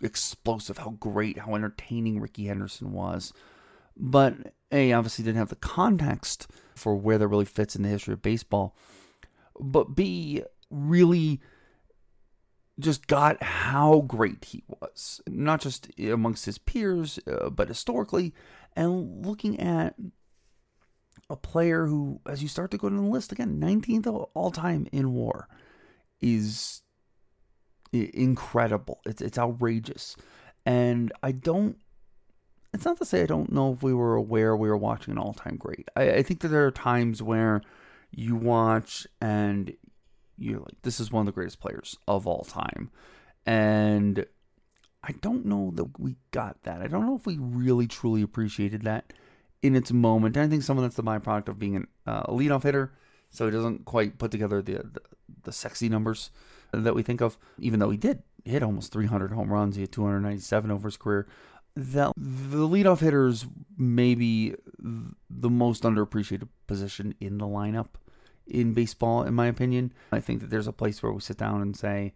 [0.02, 3.32] explosive, how great, how entertaining Rickey Henderson was.
[3.96, 8.14] But A, obviously didn't have the context for where that really fits in the history
[8.14, 8.76] of baseball.
[9.60, 11.40] But B, really
[12.78, 18.34] just got how great he was, not just amongst his peers, uh, but historically,
[18.74, 19.94] and looking at
[21.30, 24.86] a player who, as you start to go down the list again, 19th all time
[24.92, 25.48] in WAR,
[26.20, 26.82] is
[27.92, 29.00] incredible.
[29.06, 30.16] It's it's outrageous,
[30.64, 31.78] and I don't.
[32.74, 35.18] It's not to say I don't know if we were aware we were watching an
[35.18, 35.88] all time great.
[35.96, 37.62] I, I think that there are times where
[38.16, 39.76] you watch and
[40.38, 42.90] you're like, this is one of the greatest players of all time,
[43.44, 44.26] and
[45.04, 46.82] I don't know that we got that.
[46.82, 49.12] I don't know if we really truly appreciated that
[49.62, 50.36] in its moment.
[50.36, 52.92] I think some of that's the byproduct of being uh, a leadoff hitter,
[53.30, 55.00] so he doesn't quite put together the, the,
[55.44, 56.30] the sexy numbers
[56.72, 57.38] that we think of.
[57.58, 61.26] Even though he did hit almost 300 home runs, he had 297 over his career.
[61.76, 67.88] That the leadoff hitters maybe the most underappreciated position in the lineup
[68.46, 69.92] in baseball, in my opinion.
[70.12, 72.14] I think that there's a place where we sit down and say,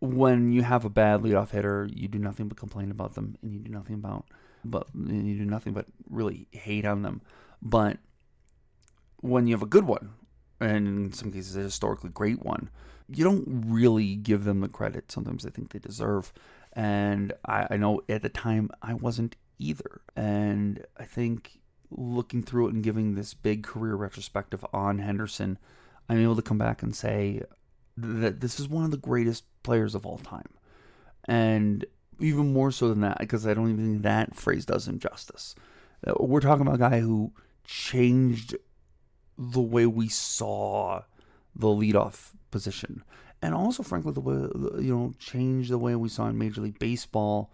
[0.00, 3.52] when you have a bad leadoff hitter, you do nothing but complain about them, and
[3.52, 4.26] you do nothing about
[4.64, 7.22] but you do nothing but really hate on them.
[7.62, 7.98] But
[9.18, 10.10] when you have a good one,
[10.60, 12.70] and in some cases a historically great one,
[13.08, 16.32] you don't really give them the credit sometimes I think they deserve.
[16.72, 20.00] And I, I know at the time I wasn't either.
[20.16, 21.59] And I think
[21.90, 25.58] looking through it and giving this big career retrospective on Henderson,
[26.08, 27.42] I'm able to come back and say
[27.96, 30.48] that this is one of the greatest players of all time.
[31.26, 31.84] And
[32.18, 35.54] even more so than that, because I don't even think that phrase does him justice.
[36.06, 37.32] Uh, we're talking about a guy who
[37.64, 38.56] changed
[39.38, 41.02] the way we saw
[41.54, 43.02] the leadoff position,
[43.42, 44.34] and also, frankly, the way
[44.82, 47.50] you know changed the way we saw in Major League Baseball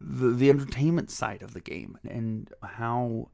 [0.00, 3.30] the the entertainment side of the game and how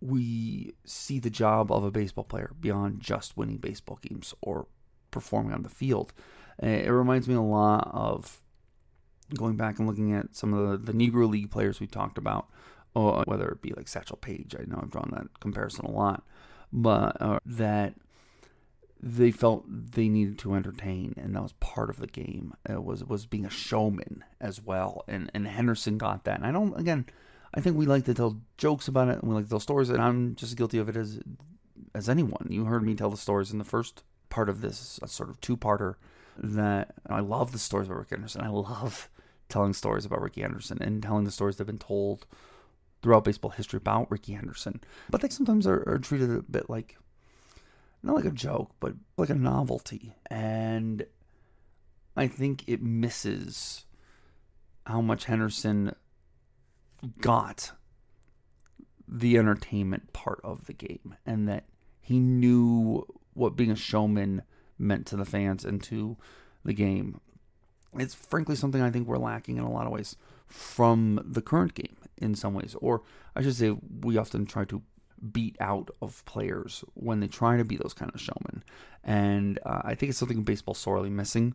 [0.00, 4.66] we see the job of a baseball player beyond just winning baseball games or
[5.10, 6.12] performing on the field.
[6.58, 8.42] It reminds me a lot of
[9.34, 12.48] going back and looking at some of the, the Negro League players we talked about,
[12.94, 14.54] or whether it be like Satchel Paige.
[14.58, 16.24] I know I've drawn that comparison a lot,
[16.72, 17.94] but uh, that
[19.06, 22.54] they felt they needed to entertain, and that was part of the game.
[22.66, 26.38] It was was being a showman as well, and and Henderson got that.
[26.38, 27.04] And I don't again,
[27.52, 29.90] I think we like to tell jokes about it, and we like to tell stories,
[29.90, 31.20] and I'm just guilty of it as
[31.94, 32.46] as anyone.
[32.48, 35.58] You heard me tell the stories in the first part of this sort of two
[35.58, 35.96] parter
[36.38, 38.40] that I love the stories about Rick Henderson.
[38.40, 39.10] I love
[39.50, 42.26] telling stories about Rickey Henderson and telling the stories that have been told
[43.02, 44.80] throughout baseball history about Rickey Henderson.
[45.10, 46.96] But they sometimes are, are treated a bit like,
[48.04, 50.14] not like a joke, but like a novelty.
[50.30, 51.06] And
[52.16, 53.86] I think it misses
[54.86, 55.94] how much Henderson
[57.20, 57.72] got
[59.06, 61.64] the entertainment part of the game and that
[62.00, 64.42] he knew what being a showman
[64.78, 66.16] meant to the fans and to
[66.64, 67.20] the game
[67.98, 71.74] it's frankly something I think we're lacking in a lot of ways from the current
[71.74, 72.74] game in some ways.
[72.80, 73.02] Or
[73.34, 74.82] I should say, we often try to
[75.32, 78.62] beat out of players when they try to be those kind of showmen.
[79.02, 81.54] And uh, I think it's something baseball sorely missing.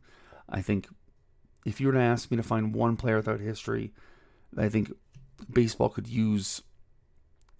[0.49, 0.87] I think
[1.65, 3.93] if you were to ask me to find one player without history,
[4.57, 4.91] I think
[5.51, 6.61] baseball could use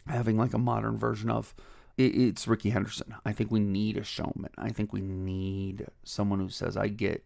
[0.08, 1.54] having like a modern version of
[1.98, 3.13] it's Rickey Henderson.
[3.26, 4.52] I think we need a showman.
[4.58, 7.26] I think we need someone who says, I get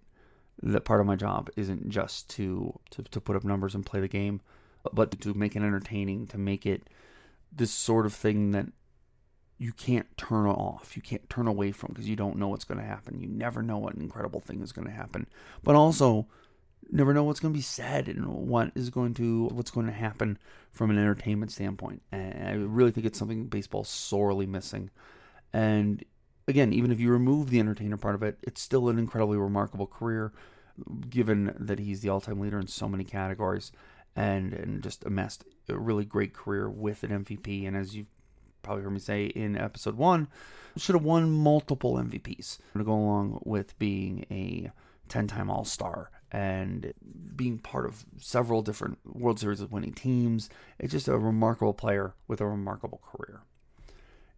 [0.63, 3.99] that part of my job isn't just to, to, to put up numbers and play
[3.99, 4.41] the game,
[4.91, 6.89] but to make it entertaining, to make it
[7.55, 8.67] this sort of thing that
[9.57, 12.79] you can't turn off, you can't turn away from because you don't know what's going
[12.79, 13.19] to happen.
[13.19, 15.27] You never know what incredible thing is going to happen,
[15.63, 16.27] but also
[16.91, 19.93] never know what's going to be said and what is going to what's going to
[19.93, 20.37] happen
[20.71, 22.01] from an entertainment standpoint.
[22.11, 24.89] And I really think it's something baseball's sorely missing.
[25.53, 26.03] And
[26.47, 29.87] again, even if you remove the entertainer part of it, it's still an incredibly remarkable
[29.87, 30.33] career,
[31.09, 33.71] given that he's the all-time leader in so many categories,
[34.15, 37.67] and and just amassed a really great career with an MVP.
[37.67, 38.07] And as you've
[38.61, 40.27] probably heard me say in episode one,
[40.77, 44.71] should have won multiple MVPs to go along with being a
[45.09, 46.93] 10-time All-Star and
[47.35, 50.49] being part of several different World Series of winning teams.
[50.79, 53.41] It's just a remarkable player with a remarkable career.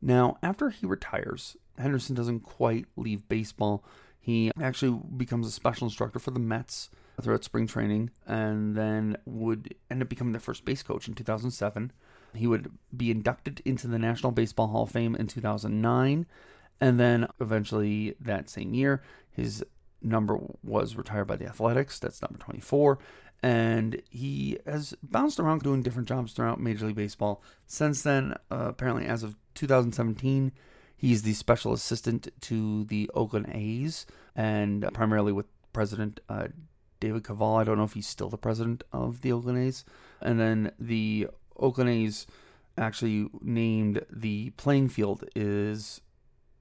[0.02, 3.86] Now, after he retires, Henderson doesn't quite leave baseball.
[4.20, 6.90] He actually becomes a special instructor for the Mets
[7.22, 11.92] throughout spring training and then would end up becoming the first base coach in 2007.
[12.34, 16.26] He would be inducted into the National Baseball Hall of Fame in 2009.
[16.82, 19.02] And then eventually that same year,
[19.32, 19.64] his
[20.02, 22.00] number was retired by the Athletics.
[22.00, 23.00] That's number 24.
[23.42, 27.42] And he has bounced around doing different jobs throughout Major League Baseball.
[27.66, 30.52] Since then, uh, apparently, as of 2017,
[30.98, 36.48] He's the special assistant to the Oakland A's and primarily with President uh,
[37.06, 37.62] David Kaval.
[37.62, 39.86] I don't know if he's still the president of the Oakland A's.
[40.22, 42.26] And then the Oakland A's
[42.80, 46.02] actually named the playing field is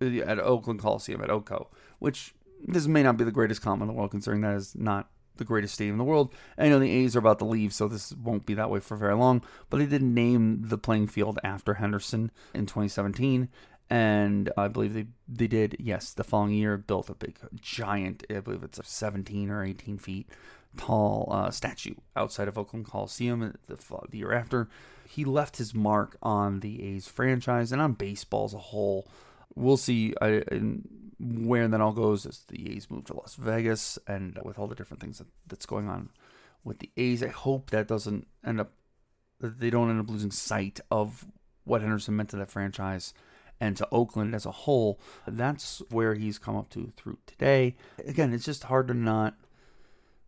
[0.03, 3.89] uh, at Oakland Coliseum at Oco, which this may not be the greatest comment in
[3.89, 6.33] the world considering that is not the greatest stadium in the world.
[6.59, 8.97] I know the A's are about to leave, so this won't be that way for
[8.97, 9.43] very long.
[9.71, 13.49] But they did name the playing field after Henderson in 2017,
[13.91, 18.41] and I believe they they did yes the following year built a big giant I
[18.41, 20.29] believe it's a 17 or 18 feet
[20.77, 23.79] tall uh, statue outside of Oakland Coliseum the,
[24.11, 24.69] the year after.
[25.09, 29.09] He left his mark on the A's franchise and on baseball as a whole.
[29.55, 30.43] We'll see I,
[31.21, 34.75] where that all goes as the A's move to Las Vegas and with all the
[34.75, 36.11] different things that, that's going on
[36.65, 37.23] with the A's.
[37.23, 38.73] I hope that doesn't end up
[39.41, 41.27] that they don't end up losing sight of
[41.65, 43.15] what Henderson meant to that franchise
[43.61, 45.01] and to Oakland as a whole.
[45.27, 47.77] That's where he's come up to through today.
[48.07, 49.35] Again, it's just hard to not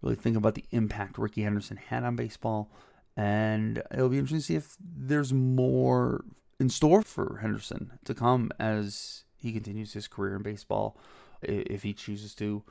[0.02, 2.70] really think about the impact Rickey Henderson had on baseball.
[3.16, 6.24] And it'll be interesting to see if there's more
[6.60, 10.96] in store for Henderson to come as he continues his career in baseball,
[11.42, 12.62] if he chooses to.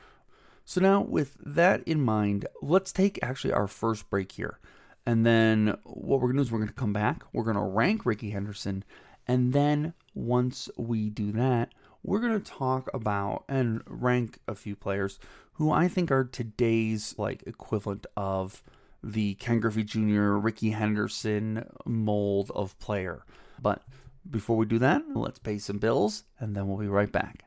[0.65, 4.59] So, now with that in mind, let's take actually our first break here.
[5.05, 7.23] And then what we're going to do is we're going to come back.
[7.31, 8.83] We're going to rank Rickey Henderson
[9.27, 14.75] and then once we do that, we're going to talk about and rank a few
[14.75, 15.19] players
[15.53, 18.63] who I think are today's like equivalent of
[19.03, 23.25] the Ken Griffey Jr., Rickey Henderson mold of player.
[23.61, 23.83] But
[24.29, 27.43] before we do that, let's pay some bills and then we'll be right back.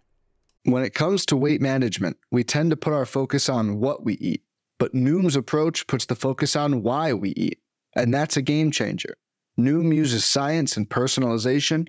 [0.65, 4.15] When it comes to weight management, we tend to put our focus on what we
[4.15, 4.43] eat,
[4.79, 7.59] but Noom's approach puts the focus on why we eat.
[7.97, 9.17] And that's a game changer.
[9.59, 11.89] Noom uses science and personalization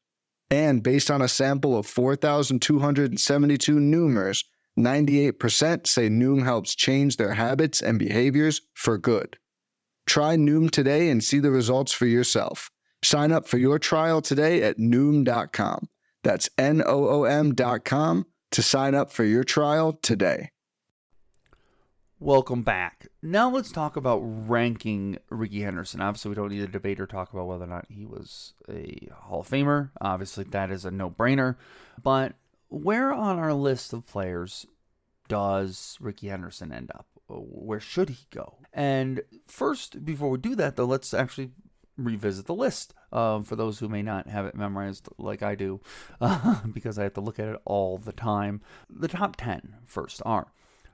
[0.51, 4.43] And based on a sample of 4,272 Noomers,
[4.77, 9.37] 98% say Noom helps change their habits and behaviors for good.
[10.05, 12.69] Try Noom today and see the results for yourself.
[13.03, 15.87] Sign up for your trial today at Noom.com.
[16.23, 20.49] That's N O O M.com to sign up for your trial today.
[22.23, 23.07] Welcome back.
[23.23, 26.01] Now let's talk about ranking Rickey Henderson.
[26.01, 29.09] Obviously, we don't need a debate or talk about whether or not he was a
[29.11, 29.89] Hall of Famer.
[29.99, 31.55] Obviously, that is a no brainer.
[32.03, 32.35] But
[32.69, 34.67] where on our list of players
[35.29, 37.07] does Rickey Henderson end up?
[37.27, 38.59] Where should he go?
[38.71, 41.49] And first, before we do that, though, let's actually
[41.97, 45.81] revisit the list uh, for those who may not have it memorized like I do,
[46.21, 48.61] uh, because I have to look at it all the time.
[48.91, 50.53] The top 10 first are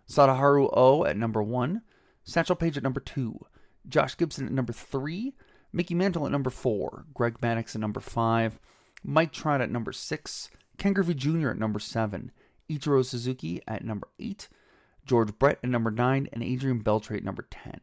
[0.09, 1.81] Sadaharu O at number 1,
[2.23, 3.39] Satchel Paige at number 2,
[3.87, 5.33] Josh Gibson at number 3,
[5.73, 8.59] Mickey Mantle at number 4, Greg Maddux at number 5,
[9.03, 11.49] Mike Trout at number 6, Ken Griffey Jr.
[11.49, 12.31] at number 7,
[12.69, 14.47] Ichiro Suzuki at number 8,
[15.05, 17.81] George Brett at number 9, and Adrian Beltre at number 10.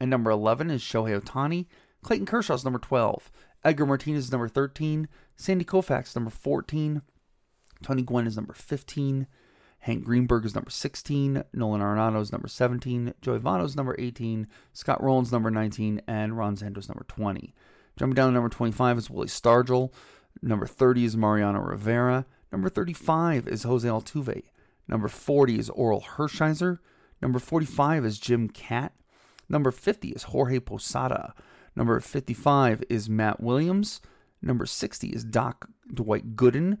[0.00, 1.66] At number 11 is Shohei Ohtani,
[2.02, 3.30] Clayton Kershaw's number 12,
[3.64, 7.02] Edgar Martinez is number 13, Sandy Koufax number 14,
[7.82, 9.26] Tony Gwynn is number 15,
[9.80, 14.46] Hank Greenberg is number 16, Nolan Arenado is number 17, Joey Votto is number 18,
[14.72, 17.54] Scott Rolen number 19, and Ron Santos is number 20.
[17.98, 19.92] Jumping down to number 25 is Willie Stargell,
[20.42, 24.42] number 30 is Mariano Rivera, number 35 is Jose Altuve,
[24.86, 26.78] number 40 is Orel Hershiser,
[27.22, 28.90] number 45 is Jim Kaat,
[29.48, 31.34] number 50 is Jorge Posada,
[31.76, 34.00] Number 55 is Matt Williams.
[34.42, 36.78] Number 60 is Doc Dwight Gooden.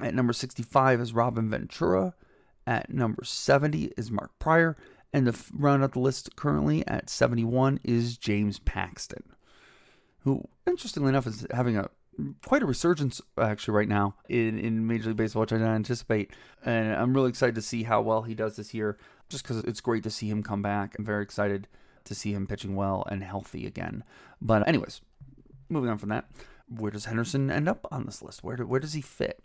[0.00, 2.14] At number 65 is Robin Ventura.
[2.68, 4.76] At number 70 is Mark Prior.
[5.10, 9.22] And to round out the list currently at 71 is James Paxton,
[10.18, 11.88] who, interestingly enough, is having a
[12.44, 16.32] quite a resurgence actually right now in, in Major League Baseball, which I didn't anticipate.
[16.62, 18.98] And I'm really excited to see how well he does this year,
[19.30, 20.94] just because it's great to see him come back.
[20.98, 21.68] I'm very excited
[22.04, 24.04] to see him pitching well and healthy again.
[24.42, 25.00] But, anyways,
[25.70, 26.26] moving on from that,
[26.68, 28.44] where does Henderson end up on this list?
[28.44, 29.42] Where, do, where does he fit?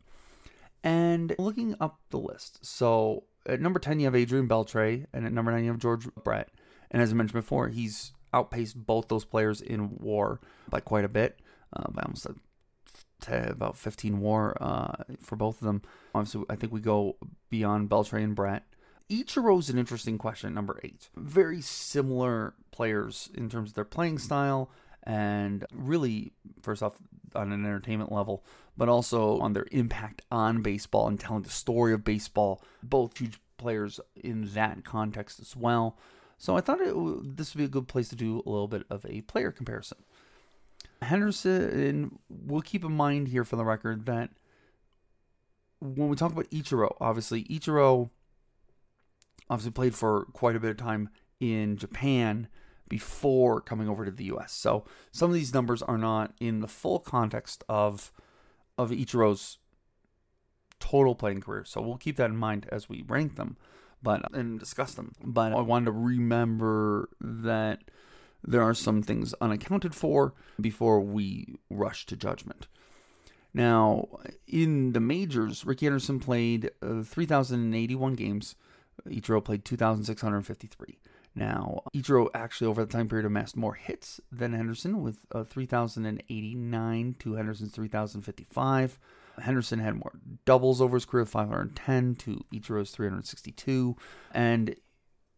[0.84, 5.32] And looking up the list, so at number 10, you have Adrian Beltre, and at
[5.32, 6.50] number 9, you have George Brett.
[6.92, 11.10] And as I mentioned before, he's outpaced both those players in war by quite a
[11.10, 11.40] bit,
[11.76, 12.36] uh, by almost a
[13.26, 15.82] about 15 war uh, for both of them.
[16.14, 17.16] Obviously, I think we go
[17.50, 18.64] beyond Beltre and Brett.
[19.10, 21.10] Ichiro is an interesting question, number eight.
[21.16, 24.72] Very similar players in terms of their playing style,
[25.04, 26.94] and really, first off,
[27.36, 28.44] on an entertainment level,
[28.78, 32.64] but also on their impact on baseball and telling the story of baseball.
[32.82, 35.98] Both huge players in that context as well.
[36.38, 36.94] So I thought it,
[37.38, 40.00] this would be a good place to do a little bit of a player comparison.
[41.02, 44.30] Henderson, we'll keep in mind here for the record that
[45.80, 48.10] when we talk about Ichiro, obviously Ichiro
[49.50, 51.10] obviously played for quite a bit of time
[51.40, 52.48] in Japan
[52.90, 54.52] before coming over to the US.
[54.52, 58.12] So some of these numbers are not in the full context of
[58.78, 59.60] of Ichiro's
[60.80, 61.64] total playing career.
[61.66, 63.58] So we'll keep that in mind as we rank them,
[64.02, 65.14] but and discuss them.
[65.24, 67.84] But I wanted to remember that
[68.44, 72.68] there are some things unaccounted for before we rush to judgment.
[73.54, 74.08] Now,
[74.48, 78.56] in the majors, Rickey Henderson played uh, 3,081 games
[79.08, 81.00] Ichiro played 2,653.
[81.36, 87.16] Now, Ichiro actually over the time period amassed more hits than Henderson with uh, 3,089
[87.20, 89.00] to Henderson's 3,055.
[89.42, 90.12] Henderson had more
[90.46, 93.96] doubles over his career, 510 to Ichiro's 362.
[94.32, 94.76] And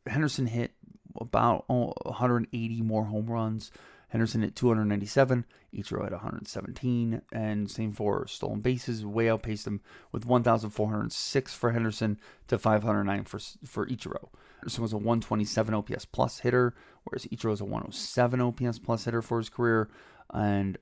[0.06, 0.74] Henderson hit
[1.20, 3.72] about 180 more home runs
[4.16, 9.82] Henderson hit 297, Ichiro had 117, and same for stolen bases, way outpaced him
[10.14, 12.18] with 1,406 for Henderson
[12.48, 14.30] to 509 for for Ichiro.
[14.66, 19.22] Henderson was a 127 OPS plus hitter, whereas Ichiro was a 107 OPS plus hitter
[19.22, 19.90] for his career,
[20.34, 20.80] and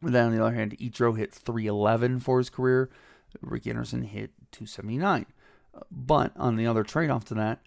[0.00, 2.90] then on the other hand, Ichiro hit 311 for his career.
[3.40, 5.26] Rickey Henderson hit 279.
[5.90, 7.60] But on the other trade off to that,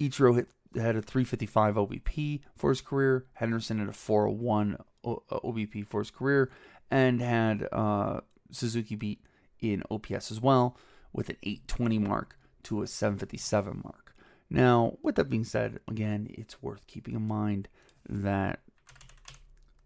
[0.00, 3.24] Ichiro hit had a 355 OBP for his career.
[3.34, 6.50] Henderson had a 401 OBP uh, for his career,
[6.90, 9.20] and had uh, Suzuki beat
[9.60, 10.76] in OPS as well
[11.12, 14.05] with an 820 mark to a 757 mark.
[14.48, 17.68] Now, with that being said, again, it's worth keeping in mind
[18.08, 18.60] that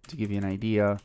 [0.09, 0.99] to give you an idea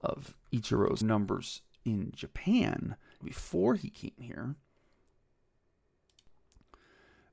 [0.00, 4.56] of Ichiro's numbers in Japan before he came here,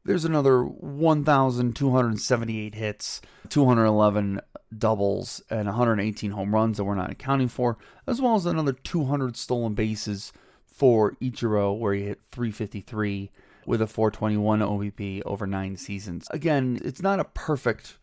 [0.08, 4.40] there's another 1,278 hits, 211
[4.78, 7.78] doubles, and 118 home runs that we're not accounting for,
[8.08, 10.32] as well as another 200 stolen bases
[10.66, 13.30] for Ichiro, where he hit 353
[13.68, 16.28] with a 421 OBP over nine seasons.
[16.32, 17.98] Again, it's not a perfect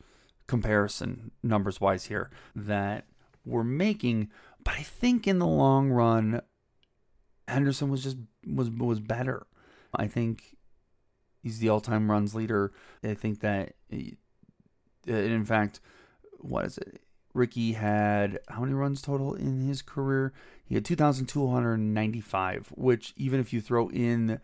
[0.46, 3.06] comparison numbers wise here that
[3.46, 4.28] we're making,
[4.62, 6.42] but I think in the long run,
[7.48, 9.46] Henderson was just was was better.
[9.94, 10.54] I think
[11.42, 12.72] he's the all-time runs leader.
[13.02, 14.10] I think that, eh,
[15.06, 15.80] in fact,
[16.40, 17.00] what is it?
[17.32, 20.34] Rickey had how many runs total in his career?
[20.62, 24.40] He had 2,295, which even if you throw in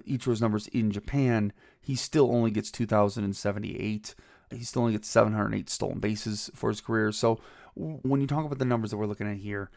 [0.00, 4.14] Ichiro's numbers in Japan, he still only gets 2,078.
[4.50, 7.12] He still only gets 708 stolen bases for his career.
[7.12, 7.40] So
[7.74, 9.70] when you talk about the numbers that we're looking at here,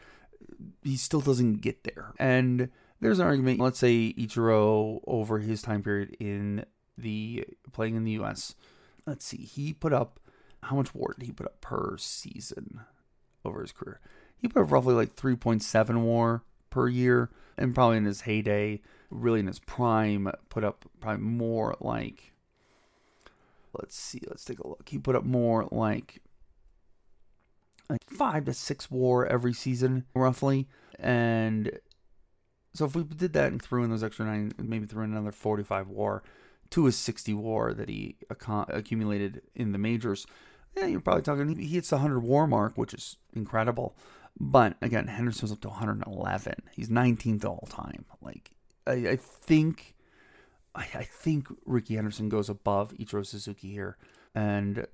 [0.82, 2.12] he still doesn't get there.
[2.18, 3.60] And there's an argument.
[3.60, 6.64] Let's say Ichiro over his time period in
[6.98, 8.54] the playing in the U.S.
[9.06, 10.20] Let's see, he put up
[10.62, 12.80] how much WAR did he put up per season
[13.44, 14.00] over his career?
[14.36, 19.40] He put up roughly like 3.7 WAR per year, and probably in his heyday, really
[19.40, 22.32] in his prime, put up probably more like.
[23.78, 24.22] Let's see.
[24.26, 24.88] Let's take a look.
[24.88, 26.22] He put up more like
[27.90, 30.66] like five to six WAR every season, roughly,
[30.98, 31.78] and
[32.76, 35.32] so if we did that and threw in those extra nine, maybe threw in another
[35.32, 36.22] 45 WAR
[36.70, 40.26] to his 60 WAR that he accumulated in the majors,
[40.76, 41.56] yeah, you're probably talking.
[41.56, 43.96] He hits the 100 WAR mark, which is incredible.
[44.38, 46.54] But again, Henderson's up to 111.
[46.70, 48.04] He's 19th all time.
[48.20, 48.50] Like
[48.86, 49.94] I, I think,
[50.74, 53.96] I, I, think Rickey Henderson goes above Ichiro Suzuki here,
[54.34, 54.86] and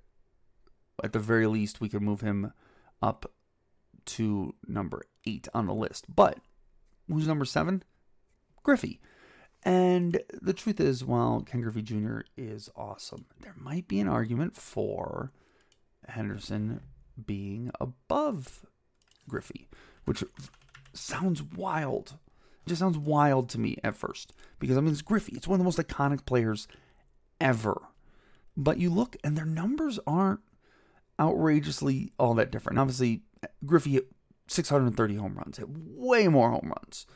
[1.02, 2.52] at the very least, we could move him
[3.00, 3.30] up
[4.04, 6.06] to number eight on the list.
[6.14, 6.38] But
[7.08, 7.82] who's number seven?
[8.62, 9.00] Griffey.
[9.64, 12.20] And the truth is, while Ken Griffey Jr.
[12.36, 15.30] is awesome, there might be an argument for
[16.08, 16.80] Henderson
[17.24, 18.66] being above
[19.28, 19.68] Griffey,
[20.04, 20.24] which
[20.92, 22.14] sounds wild.
[22.64, 25.34] It just sounds wild to me at first because I mean, it's Griffey.
[25.34, 26.68] It's one of the most iconic players
[27.40, 27.80] ever.
[28.56, 30.40] But you look and their numbers aren't
[31.18, 32.78] outrageously all that different.
[32.78, 33.22] Obviously,
[33.64, 34.00] Griffey
[34.46, 37.06] 630 home runs, hit way more home runs.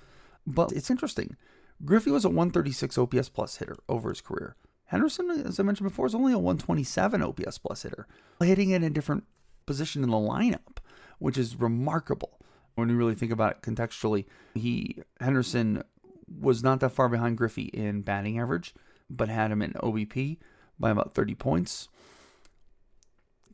[0.46, 1.36] But it's interesting.
[1.84, 4.56] Griffey was a 136 OPS plus hitter over his career.
[4.86, 8.06] Henderson, as I mentioned before, is only a 127 OPS plus hitter,
[8.40, 9.24] hitting in a different
[9.66, 10.78] position in the lineup,
[11.18, 12.40] which is remarkable
[12.76, 14.26] when you really think about it contextually.
[14.54, 15.82] He Henderson
[16.28, 18.74] was not that far behind Griffey in batting average,
[19.10, 20.38] but had him in OBP
[20.78, 21.88] by about 30 points.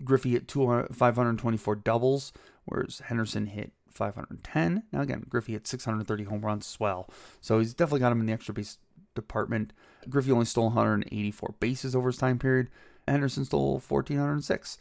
[0.04, 2.32] Griffey hit uh, 524 doubles,
[2.64, 4.84] whereas Henderson hit 510.
[4.92, 7.08] Now, again, Griffey hit 630 home runs as well.
[7.40, 8.78] So he's definitely got him in the extra base
[9.14, 9.72] department.
[10.08, 12.68] Griffey only stole 184 bases over his time period.
[13.06, 14.78] Henderson stole 1,406.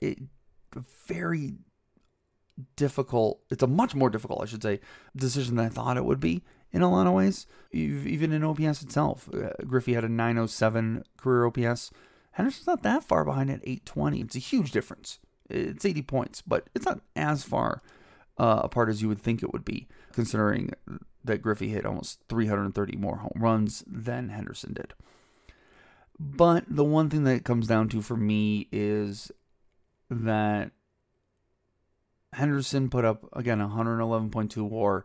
[0.00, 0.18] It,
[1.06, 1.54] very
[2.76, 3.40] difficult.
[3.50, 4.80] It's a much more difficult, I should say,
[5.16, 6.42] decision than I thought it would be
[6.72, 7.46] in a lot of ways.
[7.72, 11.90] Even in OPS itself, uh, Griffey had a 907 career OPS.
[12.32, 14.20] Henderson's not that far behind at 820.
[14.20, 15.18] It's a huge difference.
[15.48, 17.82] It's 80 points, but it's not as far
[18.38, 20.70] uh, apart as you would think it would be, considering
[21.24, 24.94] that Griffey hit almost 330 more home runs than Henderson did.
[26.18, 29.30] But the one thing that it comes down to for me is
[30.10, 30.72] that
[32.32, 35.04] Henderson put up, again, 111.2 war.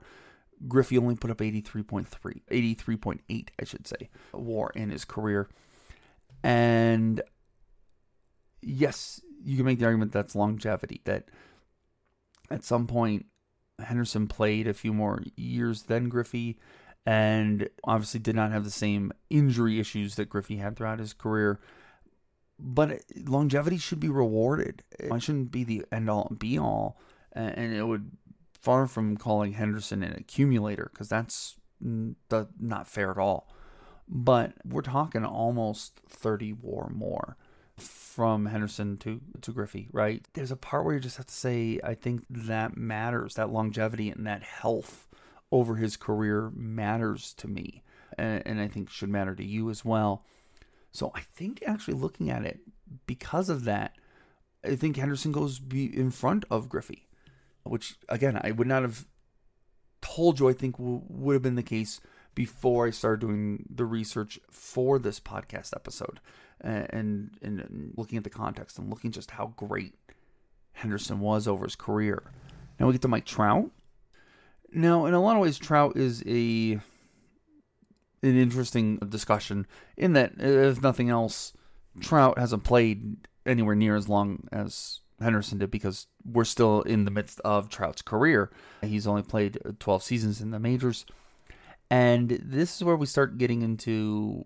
[0.67, 2.07] Griffey only put up 83.3,
[2.49, 5.49] 83.8, I should say, war in his career.
[6.43, 7.21] And
[8.61, 11.29] yes, you can make the argument that's longevity, that
[12.49, 13.25] at some point
[13.79, 16.57] Henderson played a few more years than Griffey
[17.05, 21.59] and obviously did not have the same injury issues that Griffey had throughout his career.
[22.59, 24.83] But longevity should be rewarded.
[24.99, 26.99] It shouldn't be the end all and be all.
[27.37, 28.11] And it would
[28.59, 33.53] far from calling Henderson an accumulator because that's not fair at all.
[34.09, 37.37] But we're talking almost 30 war more
[37.77, 40.25] from Henderson to to Griffey, right?
[40.33, 44.09] There's a part where you just have to say, I think that matters, that longevity
[44.09, 45.07] and that health
[45.51, 47.83] over his career matters to me,
[48.17, 50.25] and, and I think should matter to you as well.
[50.91, 52.61] So I think actually looking at it
[53.05, 53.93] because of that,
[54.65, 57.06] I think Henderson goes in front of Griffey,
[57.69, 59.05] which again I would not have
[60.01, 60.49] told you.
[60.49, 61.99] I think w- would have been the case
[62.35, 66.19] before I started doing the research for this podcast episode
[66.61, 66.87] and,
[67.41, 69.95] and, and looking at the context and looking just how great
[70.73, 72.31] Henderson was over his career.
[72.79, 73.71] Now we get to Mike Trout.
[74.71, 76.73] Now, in a lot of ways, Trout is a
[78.23, 79.65] an interesting discussion
[79.95, 81.53] in that, if nothing else,
[82.01, 87.11] Trout hasn't played anywhere near as long as Henderson did because we're still in the
[87.11, 88.51] midst of Trout's career.
[88.81, 91.05] He's only played 12 seasons in the majors.
[91.89, 94.43] And this is where we start getting into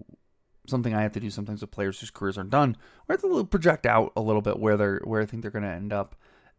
[0.68, 2.78] something I have to do sometimes with players whose careers aren't done.
[3.08, 5.64] We have to project out a little bit where they're where I think they're going
[5.64, 6.16] to end up.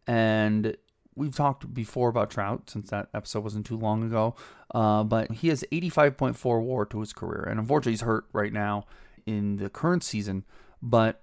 [0.07, 0.77] And
[1.15, 4.35] we've talked before about Trout since that episode wasn't too long ago.
[4.75, 8.87] Uh, but he has 85.4 WAR to his career, and unfortunately he's hurt right now
[9.27, 10.45] in the current season.
[10.81, 11.23] But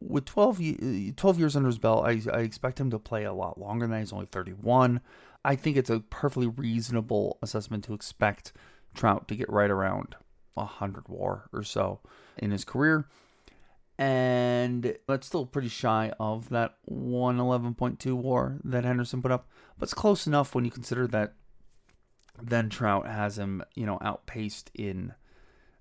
[0.00, 3.58] with 12, 12 years under his belt, I, I expect him to play a lot
[3.58, 3.98] longer than.
[3.98, 5.00] He's only 31.
[5.44, 8.52] I think it's a perfectly reasonable assessment to expect
[8.94, 10.16] Trout to get right around
[10.54, 12.00] 100 WAR or so
[12.36, 13.06] in his career.
[13.98, 19.94] And that's still pretty shy of that 111.2 WAR that Henderson put up, but it's
[19.94, 21.34] close enough when you consider that
[22.42, 25.14] then Trout has him, you know, outpaced in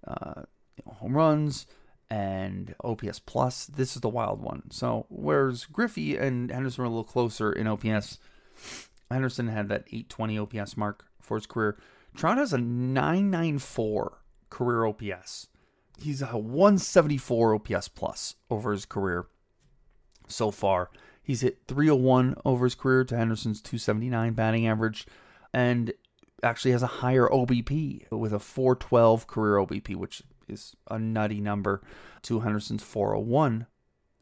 [0.07, 0.43] uh,
[0.85, 1.67] home runs,
[2.09, 3.65] and OPS plus.
[3.65, 4.63] This is the wild one.
[4.71, 8.19] So whereas Griffey and Henderson were a little closer in OPS,
[9.09, 11.77] Henderson had that 820 OPS mark for his career.
[12.15, 15.47] Trout has a 994 career OPS.
[15.99, 19.27] He's a 174 OPS plus over his career
[20.27, 20.89] so far.
[21.23, 25.07] He's hit 301 over his career to Henderson's 279 batting average,
[25.53, 25.91] and
[26.43, 31.81] actually has a higher OBP with a 412 career OBP, which is a nutty number
[32.23, 33.67] to Henderson's 401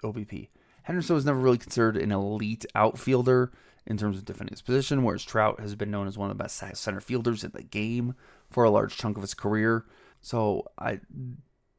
[0.04, 0.50] OBP.
[0.84, 3.52] Henderson was never really considered an elite outfielder
[3.86, 6.44] in terms of defending his position, whereas Trout has been known as one of the
[6.44, 8.16] best center fielders in the game
[8.50, 9.86] for a large chunk of his career.
[10.22, 11.02] So I,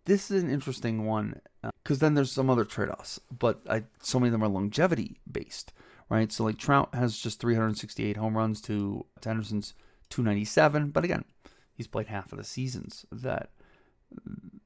[0.04, 1.40] this is an interesting one
[1.82, 5.18] because uh, then there's some other trade-offs, but I, so many of them are longevity
[5.30, 5.72] based,
[6.10, 6.30] right?
[6.30, 9.74] So like Trout has just 368 home runs to Henderson's
[10.10, 11.24] 297, but again,
[11.72, 13.50] he's played half of the seasons that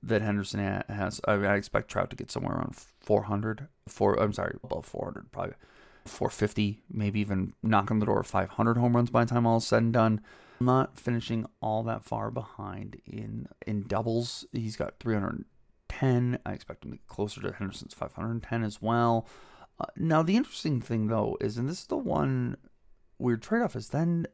[0.03, 1.21] that Henderson has.
[1.27, 3.69] I, mean, I expect Trout to get somewhere around 400.
[3.87, 5.55] Four, I'm sorry, above 400, probably
[6.07, 9.59] 450, maybe even knock on the door of 500 home runs by the time all
[9.59, 10.21] is said and done.
[10.61, 14.47] not finishing all that far behind in in doubles.
[14.53, 16.39] He's got 310.
[16.45, 19.27] I expect him to get closer to Henderson's 510 as well.
[19.81, 22.57] Uh, now the interesting thing though is, and this is the one
[23.19, 24.27] weird trade-off is then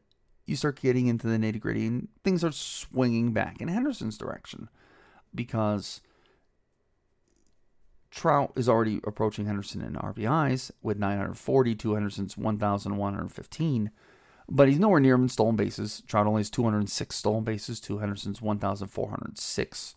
[0.45, 4.69] you start getting into the nitty gritty and things are swinging back in Henderson's direction
[5.35, 6.01] because
[8.11, 13.91] Trout is already approaching Henderson in RBIs with 940 to Henderson's 1,115,
[14.47, 16.01] but he's nowhere near him in stolen bases.
[16.07, 19.95] Trout only has 206 stolen bases to Henderson's 1,406.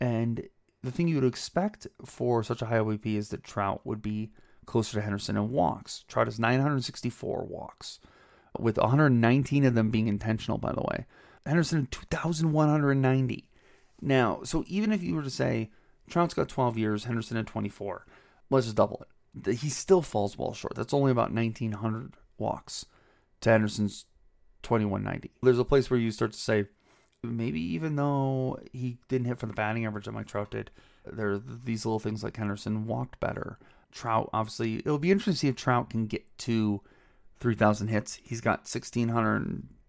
[0.00, 0.48] And
[0.82, 4.32] the thing you would expect for such a high OBP is that Trout would be
[4.66, 6.04] closer to Henderson in walks.
[6.08, 8.00] Trout has 964 walks
[8.58, 11.06] with 119 of them being intentional, by the way.
[11.46, 13.48] Henderson 2,190.
[14.04, 15.70] Now, so even if you were to say
[16.10, 18.04] Trout's got 12 years, Henderson at 24,
[18.50, 19.56] let's just double it.
[19.56, 20.74] He still falls well short.
[20.74, 22.84] That's only about 1,900 walks
[23.40, 24.04] to Henderson's
[24.62, 25.32] 2190.
[25.42, 26.66] There's a place where you start to say,
[27.22, 30.70] maybe even though he didn't hit for the batting average that Mike Trout did,
[31.10, 33.58] there are these little things like Henderson walked better.
[33.90, 36.82] Trout, obviously, it'll be interesting to see if Trout can get to
[37.40, 38.18] 3,000 hits.
[38.22, 38.68] He's got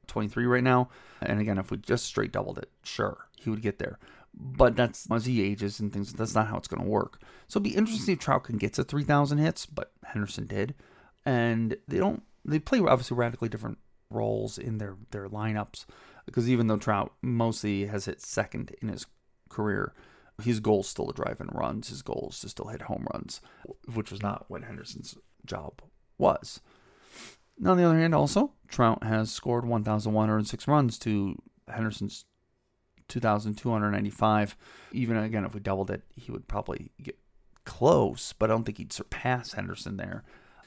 [0.07, 0.89] 1,623 right now.
[1.21, 3.99] And again, if we just straight doubled it, sure, he would get there.
[4.33, 7.21] But that's as he ages and things, that's not how it's going to work.
[7.47, 10.75] So it'd be interesting if Trout can get to 3,000 hits, but Henderson did.
[11.25, 13.77] And they don't, they play obviously radically different
[14.09, 15.85] roles in their, their lineups.
[16.25, 19.05] Because even though Trout mostly has hit second in his
[19.49, 19.93] career,
[20.43, 21.89] his goal is still to drive in runs.
[21.89, 23.39] His goal is to still hit home runs,
[23.93, 25.81] which was not what Henderson's job
[26.17, 26.59] was.
[27.57, 31.35] Now, on the other hand, also, Trout has scored 1,106 runs to
[31.67, 32.25] Henderson's
[33.07, 34.57] 2,295.
[34.91, 37.17] Even again, if we doubled it, he would probably get
[37.63, 40.23] close, but I don't think he'd surpass Henderson there.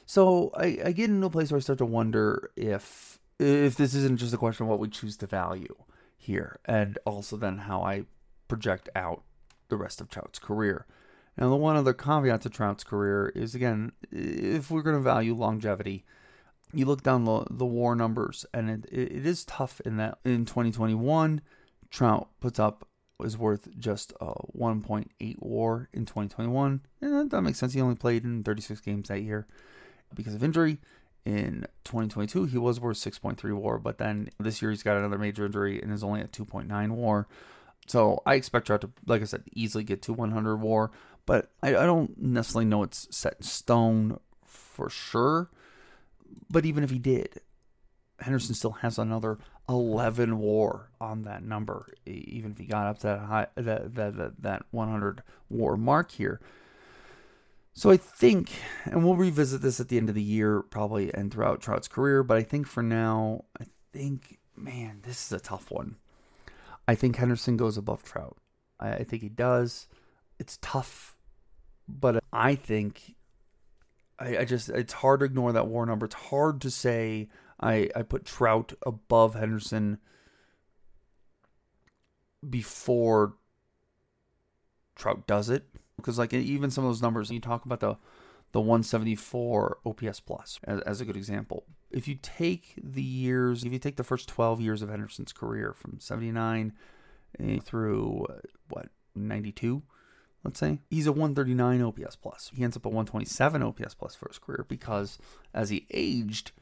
[0.07, 3.95] So I, I get into a place where I start to wonder if if this
[3.95, 5.77] isn't just a question of what we choose to value
[6.17, 8.05] here, and also then how I
[8.49, 9.23] project out
[9.69, 10.87] the rest of Trout's career.
[11.37, 15.37] Now, the one other caveat to Trout's career is again, if we're going to value
[15.37, 16.05] longevity,
[16.73, 20.45] you look down the, the war numbers, and it, it is tough in that in
[20.45, 21.41] 2021,
[21.91, 22.87] Trout puts up
[23.25, 25.07] is worth just uh, a 1.8
[25.41, 26.81] war in 2021.
[27.01, 27.73] And that makes sense.
[27.73, 29.47] He only played in 36 games that year
[30.15, 30.79] because of injury.
[31.25, 35.47] in 2022, he was worth 6.3 WAR, but then this year he's got another major
[35.47, 37.27] injury and is only at 2.9 WAR.
[37.87, 40.91] So I expect Trout to, like I said, easily get to 100 WAR,
[41.27, 45.51] but I, I don't necessarily know it's set in stone for sure.
[46.51, 47.41] But even if he did,
[48.21, 53.07] Henderson still has another 11 WAR on that number, even if he got up to
[53.09, 56.41] that high, that that that, that 100 WAR mark here.
[57.75, 58.51] So I think,
[58.87, 62.25] and we'll revisit this at the end of the year, probably and throughout Trout's career.
[62.25, 65.97] But I think for now, I think, man, this is a tough one.
[66.89, 68.37] I think Henderson goes above Trout.
[68.81, 69.87] I, I think he does.
[70.41, 71.17] It's tough,
[71.87, 73.15] but I think
[74.19, 76.07] I, I just it's hard to ignore that WAR number.
[76.07, 77.29] It's hard to say
[77.61, 79.99] I, I put Trout above Henderson
[82.49, 83.35] before
[84.97, 85.65] Trout does it.
[85.97, 87.97] Because like even some of those numbers, you talk about the
[88.53, 91.65] the 174 OPS plus as, as a good example.
[91.91, 95.75] If you take the years, if you take the first 12 years of Henderson's career
[95.75, 96.73] from 79
[97.41, 98.27] eh, through
[98.69, 99.83] what 92,
[100.45, 102.51] let's say he's a 139 OPS plus.
[102.55, 105.19] He ends up at 127 OPS plus for his career because
[105.53, 106.53] as he aged,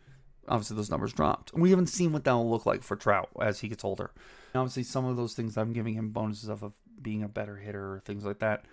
[0.48, 1.52] obviously those numbers dropped.
[1.54, 4.10] We haven't seen what that will look like for Trout as he gets older.
[4.52, 7.56] And obviously, some of those things I'm giving him bonuses of, of being a better
[7.56, 8.64] hitter or things like that.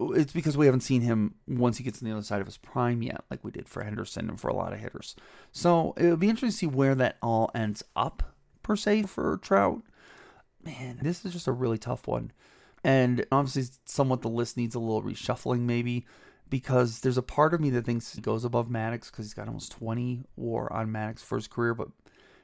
[0.00, 2.56] It's because we haven't seen him once he gets on the other side of his
[2.56, 5.14] prime yet, like we did for Henderson and for a lot of hitters.
[5.52, 9.82] So it'll be interesting to see where that all ends up, per se, for Trout.
[10.64, 12.32] Man, this is just a really tough one.
[12.84, 16.06] And obviously, somewhat the list needs a little reshuffling, maybe
[16.50, 19.48] because there's a part of me that thinks he goes above Maddux because he's got
[19.48, 21.88] almost 20 WAR on Maddux for his career, but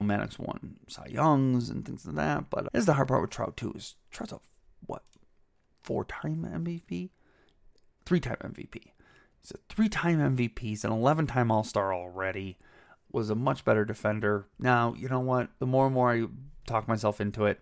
[0.02, 2.48] Maddux won Cy Youngs and things like that.
[2.48, 3.72] But this is the hard part with Trout too.
[3.76, 4.40] Is Trout's a
[4.86, 5.02] what
[5.82, 7.10] four-time MVP,
[8.06, 8.80] three-time MVP.
[9.40, 10.58] He's a three-time MVP.
[10.60, 12.58] He's an 11-time All-Star already.
[13.12, 14.46] Was a much better defender.
[14.58, 15.50] Now you know what?
[15.58, 16.24] The more and more I
[16.66, 17.60] talk myself into it,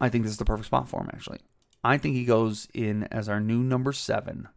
[0.00, 1.10] I think this is the perfect spot for him.
[1.12, 1.40] Actually,
[1.84, 4.48] I think he goes in as our new number seven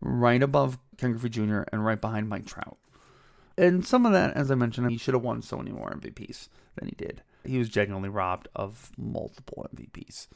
[0.00, 1.62] right above Ken Griffey Jr.
[1.72, 2.78] and right behind Mike Trout.
[3.56, 6.48] And some of that, as I mentioned, he should have won so many more MVPs
[6.76, 7.22] than he did.
[7.44, 10.28] He was genuinely robbed of multiple MVPs.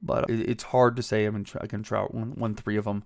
[0.00, 1.26] But it's hard to say.
[1.26, 3.02] I mean, again, Trout won, won three of them.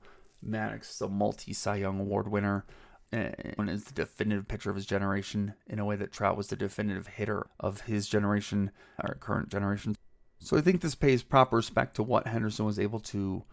[0.47, 2.67] Maddux, the multi Cy Young Award winner,
[3.13, 6.49] eh, and is the definitive pitcher of his generation in a way that Trout was
[6.49, 9.97] the definitive hitter of his generation, our current generation.
[10.43, 13.45] So I think this pays proper respect to what Henderson was able to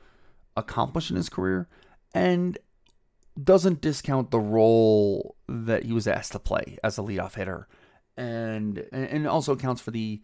[0.57, 1.69] accomplish in his career
[2.15, 2.57] and
[3.41, 7.67] doesn't discount the role that he was asked to play as a leadoff hitter,
[8.17, 10.19] and and also accounts for the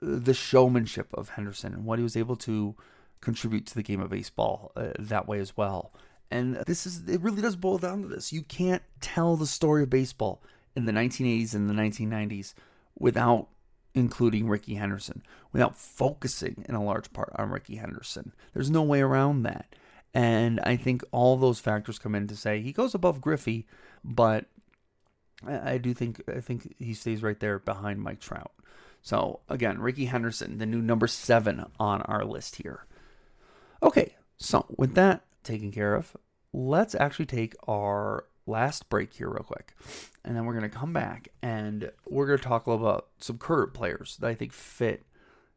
[0.00, 2.76] the showmanship of Henderson and what he was able to
[3.22, 5.94] contribute to the game of baseball uh, that way as well.
[6.30, 8.34] And this is it really does boil down to this.
[8.34, 10.42] You can't tell the story of baseball
[10.76, 12.52] in the 1980s and the 1990s
[12.98, 13.48] without
[13.94, 15.22] including Rickey Henderson,
[15.52, 18.32] without focusing in a large part on Rickey Henderson.
[18.52, 19.74] There's no way around that.
[20.12, 23.66] And I think all those factors come in to say he goes above Griffey,
[24.04, 24.46] but
[25.46, 28.52] I, do think I think he stays right there behind Mike Trout.
[29.02, 32.86] So again, Rickey Henderson, the new number seven on our list here.
[33.82, 36.16] Okay, so with that taken care of,
[36.52, 39.74] let's actually take our last break here real quick.
[40.24, 43.74] And then we're going to come back and we're going to talk about some current
[43.74, 45.04] players that I think fit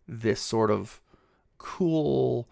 [0.07, 1.01] this sort of
[1.57, 2.47] cool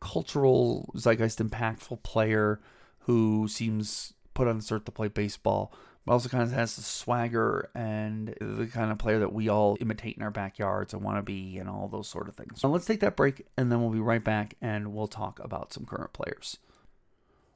[0.00, 2.60] cultural zeitgeist impactful player
[3.00, 5.72] who seems put on the cert to play baseball,
[6.04, 9.76] but also kind of has the swagger and the kind of player that we all
[9.80, 12.60] imitate in our backyards and want to be and all those sort of things.
[12.60, 15.72] So let's take that break and then we'll be right back and we'll talk about
[15.72, 16.58] some current players.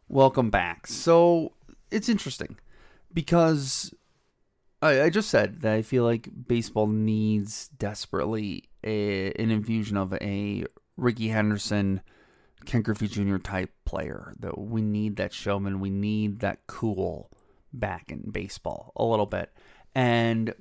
[0.09, 0.87] Welcome back.
[0.87, 1.53] So
[1.91, 2.59] it's interesting
[3.12, 3.93] because
[4.82, 10.12] I, I just said that I feel like baseball needs desperately a, an infusion of
[10.14, 10.64] a
[10.97, 12.01] Rickey Henderson
[12.64, 13.39] Ken Griffey Jr.
[13.39, 14.34] type player.
[14.39, 15.80] That we need that showman.
[15.80, 17.30] We need that cool
[17.72, 19.53] back in baseball a little bit.
[19.95, 20.55] And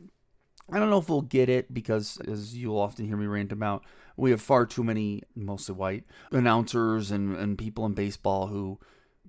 [0.72, 3.84] I don't know if we'll get it because, as you'll often hear me rant about,
[4.18, 8.80] we have far too many, mostly white, announcers and, and people in baseball who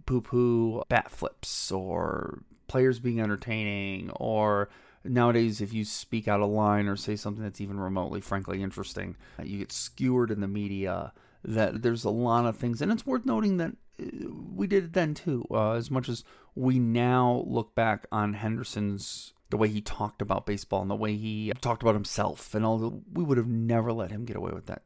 [0.06, 4.68] poo poo bat flips or players being entertaining or
[5.04, 9.16] nowadays if you speak out of line or say something that's even remotely frankly interesting
[9.42, 11.12] you get skewered in the media
[11.46, 14.92] that there's a lot of things, and it's worth noting that uh, we did it
[14.92, 15.46] then too.
[15.50, 20.44] Uh, as much as we now look back on Henderson's the way he talked about
[20.44, 23.92] baseball and the way he talked about himself and all, the, we would have never
[23.92, 24.82] let him get away with that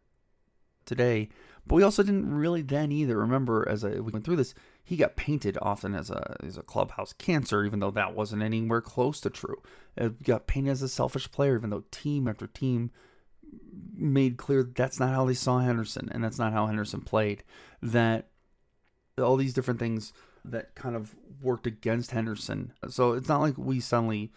[0.85, 1.31] today.
[1.67, 3.17] But we also didn't really then either.
[3.17, 4.55] Remember, as I, we went through this,
[4.91, 8.81] he got painted often as a as a clubhouse cancer, even though that wasn't anywhere
[8.81, 9.63] close to true.
[9.97, 12.91] It got painted as a selfish player, even though team after team
[13.95, 17.45] made clear that that's not how they saw Henderson, and that's not how Henderson played.
[17.81, 18.31] That
[19.17, 20.13] all these different things
[20.45, 22.73] that kind of worked against Henderson.
[22.89, 24.33] So it's not like we suddenly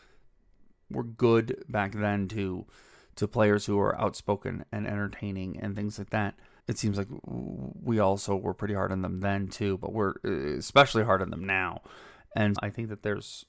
[0.91, 2.67] were good back then to
[3.15, 6.35] to players who are outspoken and entertaining and things like that
[6.67, 10.57] it seems like we also were pretty hard on them then too, but we're uh,
[10.57, 11.81] especially hard on them now.
[12.35, 13.45] And I think that there's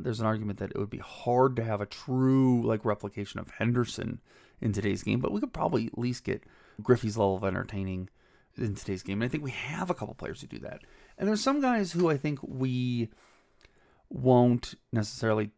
[0.00, 3.50] there's an argument that it would be hard to have a true like replication of
[3.50, 4.20] Henderson
[4.60, 6.44] in today's game, but we could probably at least get
[6.82, 8.08] Griffey's level of entertaining
[8.56, 9.20] in today's game.
[9.20, 10.82] And I think we have a couple players who do that.
[11.18, 13.10] And there's some guys who I think we
[14.08, 15.50] won't necessarily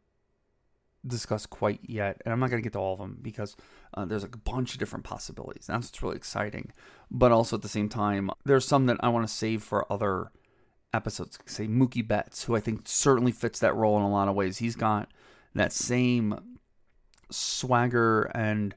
[1.06, 3.56] discuss quite yet, and I'm not going to get to all of them because
[3.94, 5.66] uh, there's a bunch of different possibilities.
[5.66, 6.72] That's what's really exciting.
[7.10, 10.30] But also at the same time, there's some that I want to save for other
[10.92, 11.38] episodes.
[11.46, 14.58] Say Mookie Betts, who I think certainly fits that role in a lot of ways.
[14.58, 15.10] He's got
[15.54, 16.58] that same
[17.30, 18.74] swagger and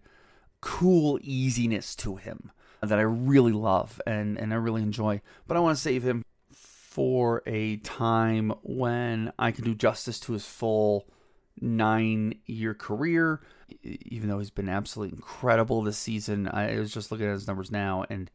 [0.61, 2.51] cool easiness to him
[2.81, 5.21] that I really love and, and I really enjoy.
[5.47, 10.33] But I want to save him for a time when I can do justice to
[10.33, 11.07] his full
[11.61, 13.41] nine year career,
[13.83, 16.47] even though he's been absolutely incredible this season.
[16.47, 18.29] I was just looking at his numbers now, and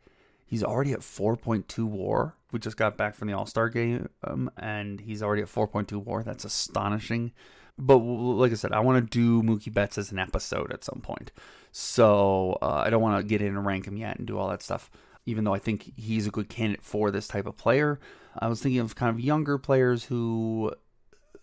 [0.47, 2.37] he's already at 4.2 war.
[2.53, 5.93] We just got back from the All Star game, um, and he's already at 4.2
[6.05, 6.23] war.
[6.23, 7.33] That's astonishing.
[7.79, 11.01] But like I said, I want to do Mookie Betts as an episode at some
[11.01, 11.33] point.
[11.73, 14.51] So uh, I don't want to get in and rank him yet and do all
[14.51, 14.91] that stuff.
[15.25, 17.99] Even though I think he's a good candidate for this type of player,
[18.39, 20.73] I was thinking of kind of younger players who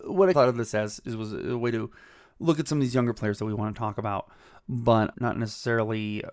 [0.03, 1.91] what I thought of this as is was a way to
[2.39, 4.31] look at some of these younger players that we want to talk about,
[4.67, 6.23] but not necessarily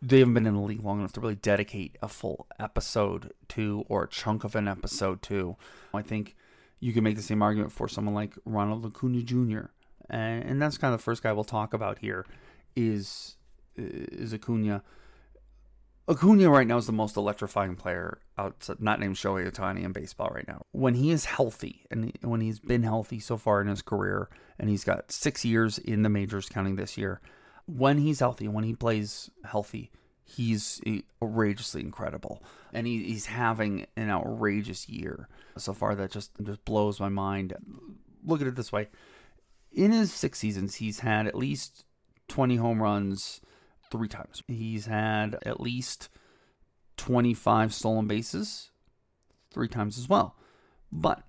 [0.00, 3.84] they haven't been in the league long enough to really dedicate a full episode to
[3.88, 5.56] or a chunk of an episode to.
[5.94, 6.34] I think
[6.80, 9.66] you can make the same argument for someone like Ronald Acuna Jr.
[10.10, 12.26] And, that's kind of the first guy we'll talk about here
[12.74, 13.36] is
[13.76, 14.82] is Acuna.
[16.08, 20.30] Acuna right now is the most electrifying player outside, not named Shohei Ohtani in baseball
[20.34, 20.66] right now.
[20.72, 24.28] When he is healthy, and when he's been healthy so far in his career,
[24.58, 27.20] and he's got six years in the majors, counting this year,
[27.66, 29.92] when he's healthy, when he plays healthy,
[30.24, 30.80] he's
[31.22, 32.42] outrageously incredible,
[32.72, 37.54] and he, he's having an outrageous year so far that just just blows my mind.
[38.24, 38.88] Look at it this way:
[39.70, 41.84] in his six seasons, he's had at least
[42.26, 43.40] twenty home runs
[43.92, 44.42] three times.
[44.48, 46.08] He's had at least
[46.96, 48.70] 25 stolen bases
[49.52, 50.36] three times as well.
[50.90, 51.22] But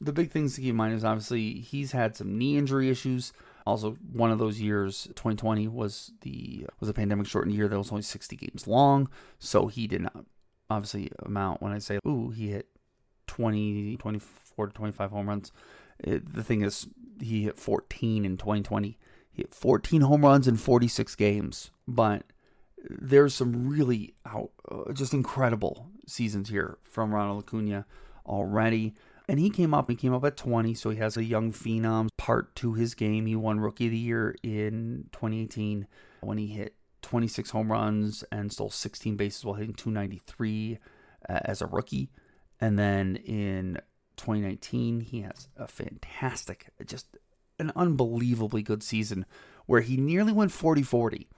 [0.00, 3.32] the big things to keep in mind is obviously he's had some knee injury issues.
[3.66, 7.90] Also, one of those years, 2020, was the was a pandemic shortened year that was
[7.90, 9.08] only 60 games long,
[9.38, 10.26] so he did not
[10.68, 11.62] obviously amount.
[11.62, 12.68] When I say, ooh, he hit
[13.26, 15.52] 20, 24 to 25 home runs.
[15.98, 16.88] It, the thing is,
[17.20, 18.98] he hit 14 in 2020.
[19.34, 22.22] Hit 14 home runs in 46 games, but
[22.88, 27.84] there's some really out, uh, just incredible seasons here from Ronald Acuna
[28.26, 28.94] already.
[29.28, 32.08] And he came up, he came up at 20, so he has a young phenom
[32.18, 33.26] part to his game.
[33.26, 35.86] He won Rookie of the Year in 2018
[36.20, 40.78] when he hit 26 home runs and stole 16 bases while hitting 293
[41.28, 42.10] uh, as a rookie.
[42.60, 43.78] And then in
[44.16, 47.16] 2019, he has a fantastic, just
[47.58, 49.26] an unbelievably good season
[49.66, 51.28] where he nearly went 40 40.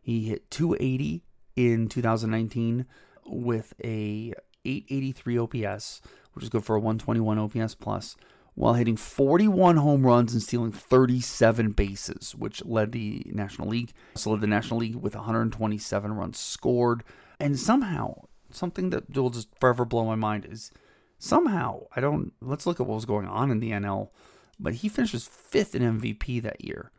[0.00, 1.24] He hit 280
[1.56, 2.86] in 2019
[3.26, 4.32] with a
[4.64, 6.00] 883 OPS,
[6.32, 8.16] which is good for a 121 OPS plus,
[8.54, 13.92] while hitting 41 home runs and stealing 37 bases, which led the National League.
[14.14, 17.04] So led the National League with 127 runs scored.
[17.38, 20.70] And somehow, something that will just forever blow my mind is
[21.18, 24.10] somehow, I don't, let's look at what was going on in the NL
[24.58, 26.90] but he finishes fifth in MVP that year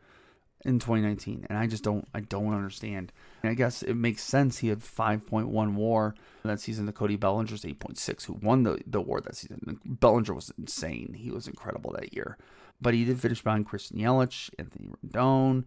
[0.64, 3.12] in 2019, and I just don't I don't understand.
[3.42, 4.58] And I guess it makes sense.
[4.58, 6.86] He had 5.1 WAR that season.
[6.86, 9.80] The Cody Bellinger's 8.6, who won the the award that season.
[9.84, 11.14] Bellinger was insane.
[11.16, 12.38] He was incredible that year.
[12.80, 15.64] But he did finish behind Christian Yelich, Anthony Rendon,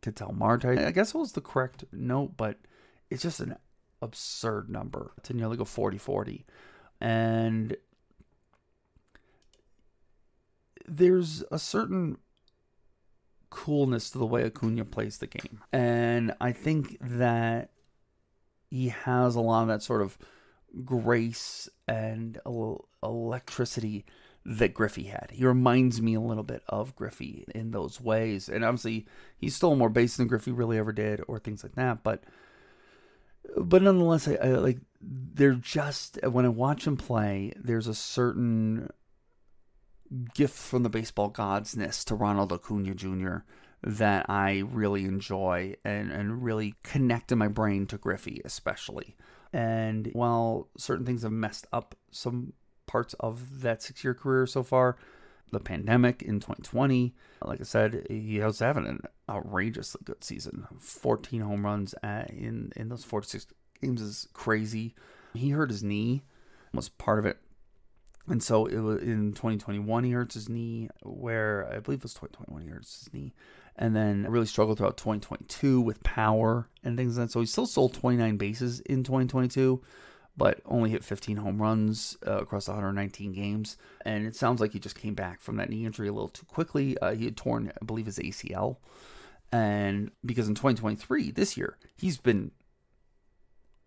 [0.00, 0.66] Ketel Marte.
[0.66, 2.58] I guess it was the correct note, but
[3.10, 3.56] it's just an
[4.00, 6.44] absurd number to nearly go 40-40.
[7.00, 7.76] And
[10.86, 12.18] there's a certain
[13.50, 15.60] coolness to the way Acuna plays the game.
[15.72, 17.70] And I think that
[18.70, 20.16] he has a lot of that sort of
[20.84, 22.40] grace and
[23.02, 24.06] electricity
[24.44, 25.30] that Griffey had.
[25.32, 28.48] He reminds me a little bit of Griffey in those ways.
[28.48, 29.06] And obviously,
[29.36, 32.02] he's still more base than Griffey really ever did, or things like that.
[32.02, 32.24] But
[33.56, 38.88] but nonetheless, I, I like they're just when I watch him play, there's a certain
[40.34, 43.38] gift from the baseball godsness to Ronald Acuna Jr.
[43.82, 49.16] that I really enjoy and, and really connect in my brain to Griffey, especially.
[49.52, 52.54] And while certain things have messed up some
[52.86, 54.96] parts of that six year career so far,
[55.50, 57.14] the pandemic in 2020,
[57.44, 60.66] like I said, he was having an outrageously good season.
[60.78, 63.46] 14 home runs in, in those four to six
[63.80, 64.94] games is crazy.
[65.34, 66.22] He hurt his knee,
[66.72, 67.38] was part of it.
[68.28, 72.14] And so it was in 2021 he hurts his knee, where I believe it was
[72.14, 73.32] 2021 he hurts his knee,
[73.76, 77.32] and then really struggled throughout 2022 with power and things like that.
[77.32, 79.82] So he still sold 29 bases in 2022,
[80.36, 83.76] but only hit 15 home runs uh, across 119 games.
[84.04, 86.46] And it sounds like he just came back from that knee injury a little too
[86.46, 86.96] quickly.
[86.98, 88.76] Uh, he had torn, I believe, his ACL.
[89.50, 92.52] And because in 2023, this year, he's been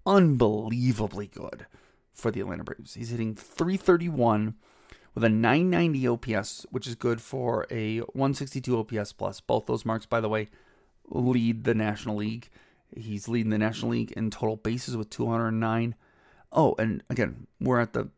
[0.05, 1.65] unbelievably good
[2.15, 2.95] for the Atlanta Braves.
[2.95, 4.55] He's hitting 331
[5.13, 9.41] with a 990 OPS, which is good for a 162 OPS plus.
[9.41, 10.49] Both those marks, by the way,
[11.07, 12.49] lead the National League.
[12.95, 15.95] He's leading the National League in total bases with 209.
[16.51, 18.09] Oh, and again, we're at the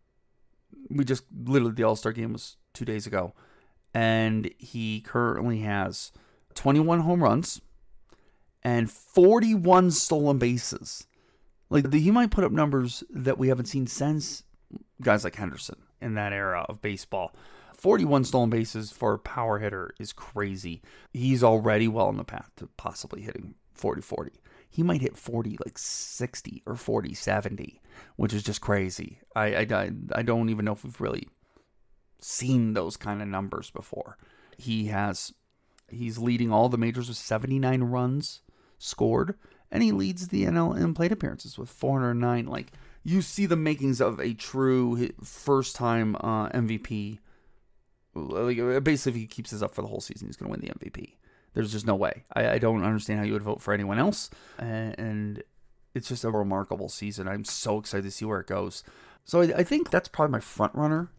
[0.90, 3.34] we just literally the All Star game was two days ago,
[3.94, 6.12] and he currently has
[6.56, 7.62] 21 home runs
[8.64, 11.08] and 41 stolen bases.
[11.70, 14.44] Like he might put up numbers that we haven't seen since
[15.02, 17.34] guys like Henderson in that era of baseball.
[17.74, 20.82] 41 stolen bases for a power hitter is crazy.
[21.14, 24.32] He's already well on the path to possibly hitting 40 40.
[24.70, 27.82] He might hit 40 like 60 or 40 70,
[28.16, 29.20] which is just crazy.
[29.36, 31.28] I, I, I don't even know if we've really
[32.20, 34.18] seen those kind of numbers before.
[34.58, 35.34] He has
[35.90, 38.42] he's leading all the majors with 79 runs
[38.80, 39.36] scored
[39.72, 42.46] and he leads the NL in plate appearances with 409.
[42.46, 42.72] Like
[43.04, 47.20] you see the makings of a true first time uh, MVP.
[48.14, 50.68] Like basically, if he keeps this up for the whole season, he's going to win
[50.68, 51.14] the MVP.
[51.54, 52.24] There's just no way.
[52.34, 55.44] I, I, don't understand how you would vote for anyone else, and,
[55.96, 57.28] it's just a remarkable season.
[57.28, 58.84] I'm so excited to see where it goes.
[59.26, 61.10] So I, I think that's probably my front runner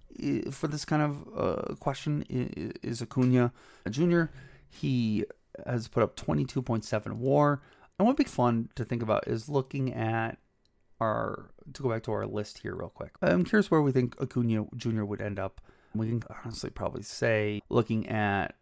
[0.53, 3.53] for this kind of uh, question is Acuna
[3.90, 4.24] Jr.
[4.68, 5.24] He
[5.66, 7.61] has put up 22.7 WAR.
[7.99, 10.38] And what would be fun to think about is looking at
[11.01, 13.12] our to go back to our list here real quick.
[13.22, 15.05] I'm curious where we think Acuna Jr.
[15.05, 15.61] would end up.
[15.94, 18.55] We can honestly probably say looking at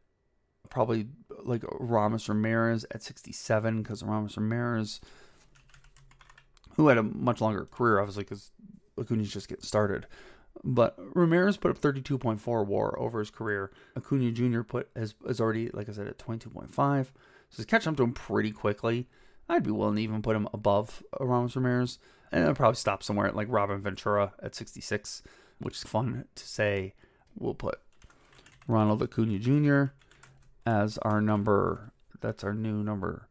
[0.71, 1.09] probably
[1.45, 5.01] like Aramis Ramirez at 67 because Aramis Ramirez,
[6.77, 8.51] who had a much longer career, obviously because
[8.97, 10.07] Acuna's just getting started.
[10.65, 13.71] But Ramirez put up 32.4 WAR over his career.
[13.97, 14.63] Acuna Jr.
[14.63, 16.71] put has, has already, like I said, at 22.5.
[16.75, 17.13] So
[17.57, 19.07] he's catching up to him pretty quickly.
[19.49, 21.99] I'd be willing to even put him above Aramis Ramirez.
[22.33, 25.23] And I'd probably stop somewhere at like Robin Ventura at 66,
[25.59, 26.95] which is fun to say.
[27.39, 27.81] We'll put
[28.67, 29.93] Ronald Acuna Jr.
[30.65, 31.93] as our number.
[32.21, 33.29] That's our new number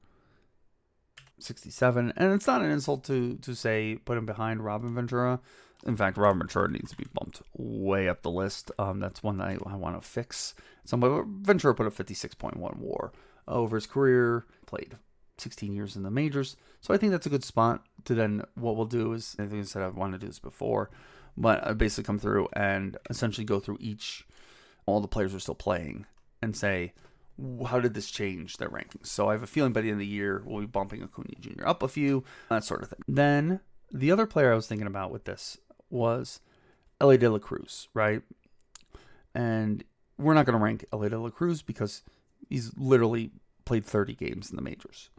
[1.40, 2.14] 67.
[2.16, 5.40] And it's not an insult to to say put him behind Robin Ventura.
[5.86, 8.72] In fact, Robin Ventura needs to be bumped way up the list.
[8.80, 10.56] Um, that's one that I, I want to fix.
[10.84, 13.12] Somebody Ventura put a 56.1 WAR
[13.48, 14.46] over his career.
[14.66, 14.98] Played
[15.38, 16.56] 16 years in the majors.
[16.82, 19.62] So I think that's a good spot to then what we'll do is I think
[19.62, 20.90] I said I wanted to do this before,
[21.36, 24.26] but I basically come through and essentially go through each
[24.86, 26.06] all the players are still playing
[26.42, 26.94] and say
[27.68, 29.08] how did this change their rankings?
[29.08, 31.32] So I have a feeling by the end of the year we'll be bumping Acuna
[31.40, 31.68] Jr.
[31.68, 33.00] up a few, that sort of thing.
[33.08, 33.60] Then
[33.92, 35.58] the other player I was thinking about with this
[35.90, 36.40] was
[37.02, 38.22] Elly De La Cruz, right?
[39.34, 39.84] And
[40.18, 42.04] we're not going to rank Elly De La Cruz because
[42.50, 43.32] he's literally
[43.66, 45.10] played 30 games in the majors.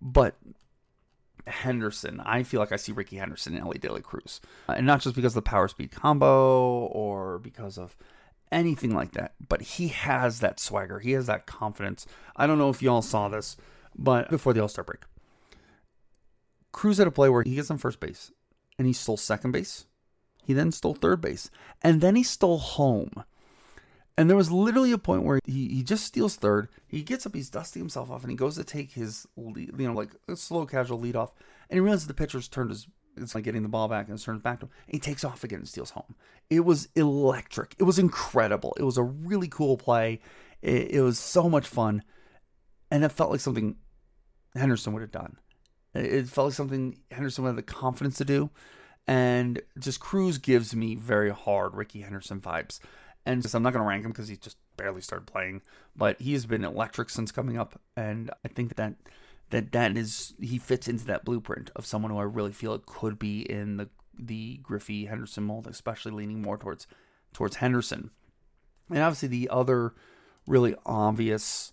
[0.00, 0.36] But
[1.46, 4.40] Henderson, I feel like I see Rickey Henderson in Elly De La Cruz.
[4.68, 7.96] Uh, and not just because of the power speed combo or because of
[8.52, 10.98] anything like that, but he has that swagger.
[10.98, 12.06] He has that confidence.
[12.36, 13.56] I don't know if y'all saw this,
[13.96, 15.02] but before the All Star break,
[16.72, 18.32] Cruz had a play where he gets on first base
[18.78, 19.86] and he stole second base.
[20.44, 21.50] He then stole third base
[21.82, 23.24] and then he stole home.
[24.20, 26.68] And there was literally a point where he, he just steals third.
[26.86, 29.88] He gets up, he's dusting himself off, and he goes to take his, lead, you
[29.88, 31.32] know, like a slow, casual lead off.
[31.70, 34.24] And he realizes the pitcher's turned his, it's like getting the ball back and it's
[34.24, 34.72] turned back to him.
[34.88, 36.16] And he takes off again and steals home.
[36.50, 37.74] It was electric.
[37.78, 38.76] It was incredible.
[38.78, 40.20] It was a really cool play.
[40.60, 42.02] It, it was so much fun.
[42.90, 43.76] And it felt like something
[44.54, 45.38] Henderson would have done.
[45.94, 48.50] It felt like something Henderson would have the confidence to do.
[49.06, 52.80] And just Cruz gives me very hard Rickey Henderson vibes.
[53.30, 55.62] And just, I'm not going to rank him because he just barely started playing,
[55.94, 57.80] but he has been electric since coming up.
[57.96, 58.94] And I think that
[59.50, 62.86] that that is he fits into that blueprint of someone who I really feel it
[62.86, 66.86] could be in the the Griffey Henderson mold, especially leaning more towards
[67.32, 68.10] towards Henderson.
[68.88, 69.94] And obviously the other
[70.46, 71.72] really obvious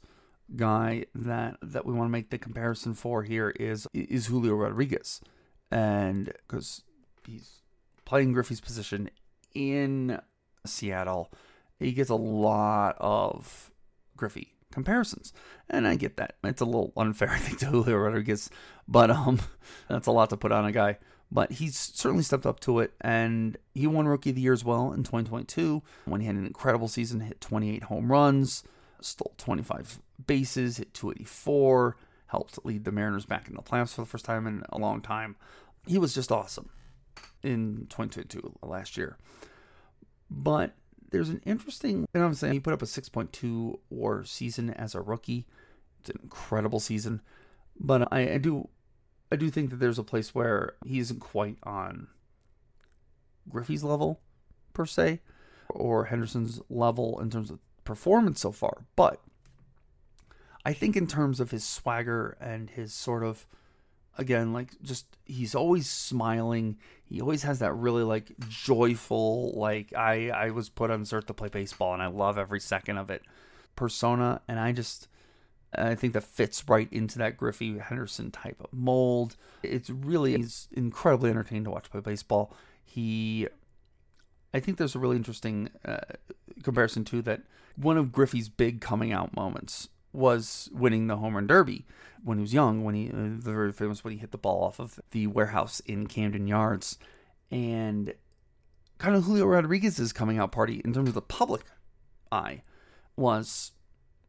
[0.56, 5.22] guy that that we want to make the comparison for here is is Julio Rodriguez,
[5.72, 6.84] and because
[7.26, 7.62] he's
[8.06, 9.10] playing Griffey's position
[9.54, 10.20] in
[10.66, 11.32] Seattle,
[11.80, 13.72] he gets a lot of
[14.16, 15.34] Griffey comparisons,
[15.70, 16.36] and I get that.
[16.44, 18.50] It's a little unfair, I think, to Julio Rodriguez,
[18.88, 19.40] but um,
[19.90, 20.98] that's a lot to put on a guy.
[21.30, 24.64] But he's certainly stepped up to it, and he won Rookie of the Year as
[24.64, 28.64] well in 2022 when he had an incredible season, hit 28 home runs,
[29.02, 31.98] stole 25 bases, hit 284,
[32.28, 35.02] helped lead the Mariners back in the playoffs for the first time in a long
[35.02, 35.36] time.
[35.86, 36.70] He was just awesome
[37.44, 39.18] in 2022 last year.
[40.30, 40.76] But
[41.12, 45.02] there's an interesting, and I'm saying he put up a 6.2 WAR season as a
[45.02, 45.46] rookie.
[46.02, 47.22] It's an incredible season,
[47.80, 48.70] but I, I do,
[49.32, 52.08] I do think that there's a place where he isn't quite on
[53.50, 54.22] Griffey's level
[54.74, 55.22] per se,
[55.70, 58.86] or Henderson's level in terms of performance so far.
[58.96, 59.22] But
[60.66, 63.48] I think in terms of his swagger and his sort of
[64.18, 66.78] again like just he's always smiling.
[67.06, 71.34] He always has that really like joyful like i i was put on earth to
[71.34, 73.22] play baseball and i love every second of it
[73.76, 74.42] persona.
[74.48, 75.08] And i just
[75.76, 79.38] i think that fits right into that griffey henderson type of mold.
[79.64, 82.54] It's really he's incredibly entertaining to watch play baseball.
[82.84, 83.48] He
[84.54, 86.00] i think there's a really interesting uh,
[86.64, 87.42] comparison too that
[87.76, 91.86] one of griffey's big coming out moments was winning the home run derby
[92.24, 94.64] when he was young, when he uh, the very famous when he hit the ball
[94.64, 96.98] off of the warehouse in Camden Yards,
[97.52, 98.14] and
[98.98, 101.66] kind of Julio Rodriguez's coming out party in terms of the public
[102.32, 102.64] eye
[103.16, 103.72] was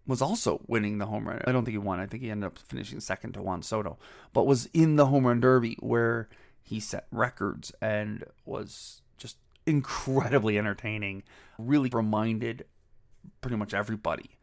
[0.06, 1.40] was also winning the home run.
[1.46, 2.00] I don't think he won.
[2.00, 3.98] I think he ended up finishing second to Juan Soto,
[4.32, 6.28] but was in the home run derby where
[6.62, 11.22] he set records and was just incredibly entertaining.
[11.58, 12.66] Really reminded
[13.40, 14.38] pretty much everybody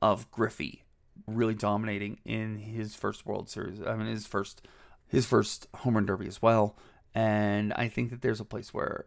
[0.00, 0.83] of Griffey
[1.26, 3.80] really dominating in his first World Series.
[3.82, 4.66] I mean, his first
[5.08, 6.76] his first home run derby as well.
[7.14, 9.06] And I think that there's a place where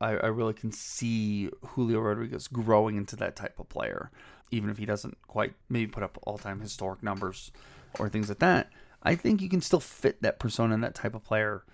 [0.00, 4.10] I, I really can see Julio Rodriguez growing into that type of player,
[4.50, 7.50] even if he doesn't quite maybe put up all time historic numbers
[7.98, 8.70] or things like that.
[9.02, 11.64] I think you can still fit that persona and that type of player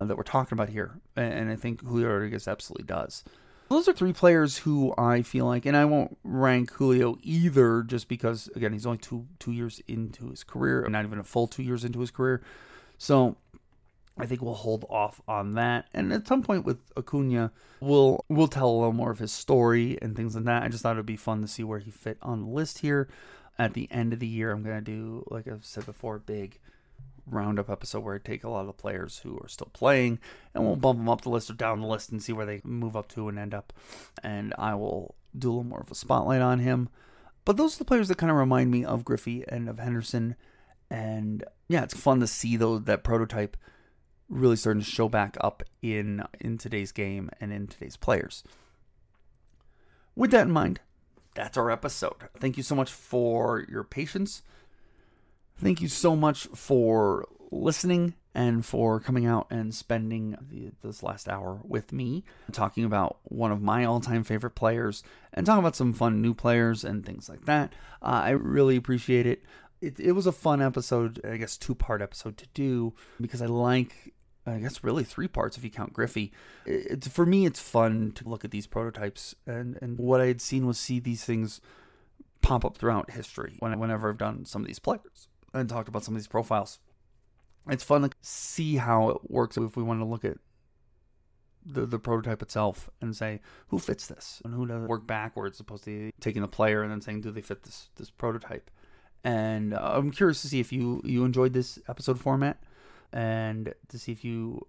[0.00, 1.00] that we're talking about here.
[1.16, 3.22] And I think Julio Rodriguez absolutely does.
[3.68, 8.08] Those are three players who I feel like, and I won't rank Julio either, just
[8.08, 11.62] because again he's only two two years into his career, not even a full two
[11.62, 12.42] years into his career.
[12.98, 13.36] So
[14.18, 15.88] I think we'll hold off on that.
[15.92, 17.50] And at some point with Acuna,
[17.80, 20.62] we'll we'll tell a little more of his story and things like that.
[20.62, 23.08] I just thought it'd be fun to see where he fit on the list here.
[23.56, 26.58] At the end of the year, I'm gonna do, like I've said before, big
[27.26, 30.18] roundup episode where I take a lot of the players who are still playing
[30.54, 32.60] and we'll bump them up the list or down the list and see where they
[32.64, 33.72] move up to and end up.
[34.22, 36.88] And I will do a little more of a spotlight on him.
[37.44, 40.36] But those are the players that kind of remind me of Griffey and of Henderson.
[40.90, 43.56] And yeah, it's fun to see though that prototype
[44.28, 48.42] really starting to show back up in in today's game and in today's players.
[50.16, 50.80] With that in mind,
[51.34, 52.28] that's our episode.
[52.38, 54.42] Thank you so much for your patience.
[55.58, 61.28] Thank you so much for listening and for coming out and spending the, this last
[61.28, 65.02] hour with me talking about one of my all time favorite players
[65.32, 67.72] and talking about some fun new players and things like that.
[68.02, 69.44] Uh, I really appreciate it.
[69.80, 70.00] it.
[70.00, 74.12] It was a fun episode, I guess, two part episode to do because I like.
[74.46, 76.30] I guess really three parts if you count Griffey.
[76.66, 80.42] It's for me, it's fun to look at these prototypes, and and what I had
[80.42, 81.62] seen was see these things
[82.42, 83.56] pop up throughout history.
[83.60, 86.78] When, whenever I've done some of these players, and talked about some of these profiles.
[87.68, 90.36] It's fun to see how it works if we want to look at
[91.64, 95.84] the the prototype itself and say who fits this and who doesn't work backwards opposed
[95.84, 98.70] to taking the player and then saying do they fit this this prototype.
[99.22, 102.62] And uh, I'm curious to see if you you enjoyed this episode format
[103.12, 104.66] and to see if you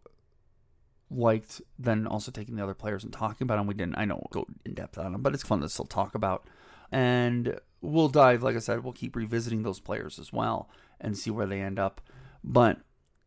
[1.12, 3.68] liked then also taking the other players and talking about them.
[3.68, 6.16] We didn't I know go in depth on them, but it's fun to still talk
[6.16, 6.48] about.
[6.92, 11.32] And we'll dive, like I said, we'll keep revisiting those players as well and see
[11.32, 12.02] where they end up.
[12.44, 12.80] But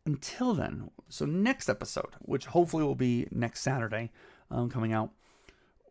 [0.05, 4.11] until then, so next episode, which hopefully will be next Saturday
[4.49, 5.11] um, coming out,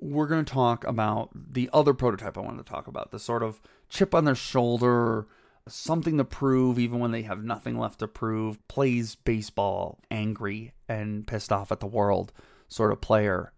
[0.00, 3.42] we're going to talk about the other prototype I wanted to talk about the sort
[3.42, 5.26] of chip on their shoulder,
[5.66, 11.26] something to prove even when they have nothing left to prove, plays baseball angry and
[11.26, 12.32] pissed off at the world
[12.68, 13.52] sort of player.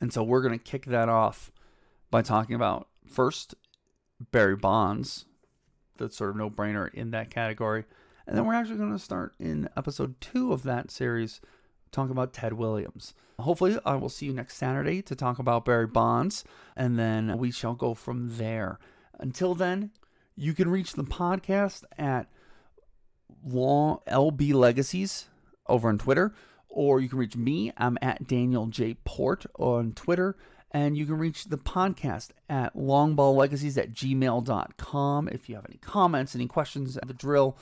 [0.00, 1.50] And so we're going to kick that off
[2.10, 3.54] by talking about first
[4.30, 5.26] Barry Bonds,
[5.96, 7.84] that's sort of no brainer in that category.
[8.26, 11.40] And then we're actually going to start in episode two of that series,
[11.90, 13.14] talking about Ted Williams.
[13.38, 16.44] Hopefully, I will see you next Saturday to talk about Barry Bonds,
[16.76, 18.78] and then we shall go from there.
[19.18, 19.90] Until then,
[20.36, 22.30] you can reach the podcast at
[23.44, 25.28] long LB Legacies
[25.66, 26.32] over on Twitter,
[26.68, 27.72] or you can reach me.
[27.76, 28.94] I'm at Daniel J.
[29.04, 30.36] Port on Twitter.
[30.72, 35.28] And you can reach the podcast at longballlegacies at gmail.com.
[35.28, 37.58] If you have any comments, any questions, the drill,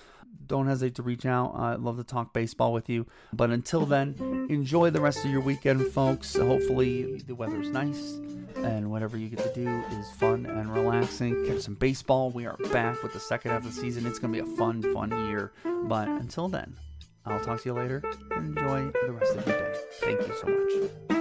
[0.47, 1.55] don't hesitate to reach out.
[1.57, 3.07] I'd love to talk baseball with you.
[3.33, 6.37] But until then, enjoy the rest of your weekend, folks.
[6.37, 8.21] Hopefully, the weather's nice
[8.57, 9.69] and whatever you get to do
[9.99, 11.47] is fun and relaxing.
[11.47, 12.31] Catch some baseball.
[12.31, 14.07] We are back with the second half of the season.
[14.07, 15.53] It's going to be a fun, fun year.
[15.65, 16.77] But until then,
[17.25, 18.03] I'll talk to you later.
[18.37, 19.79] Enjoy the rest of your day.
[20.01, 21.20] Thank you so much.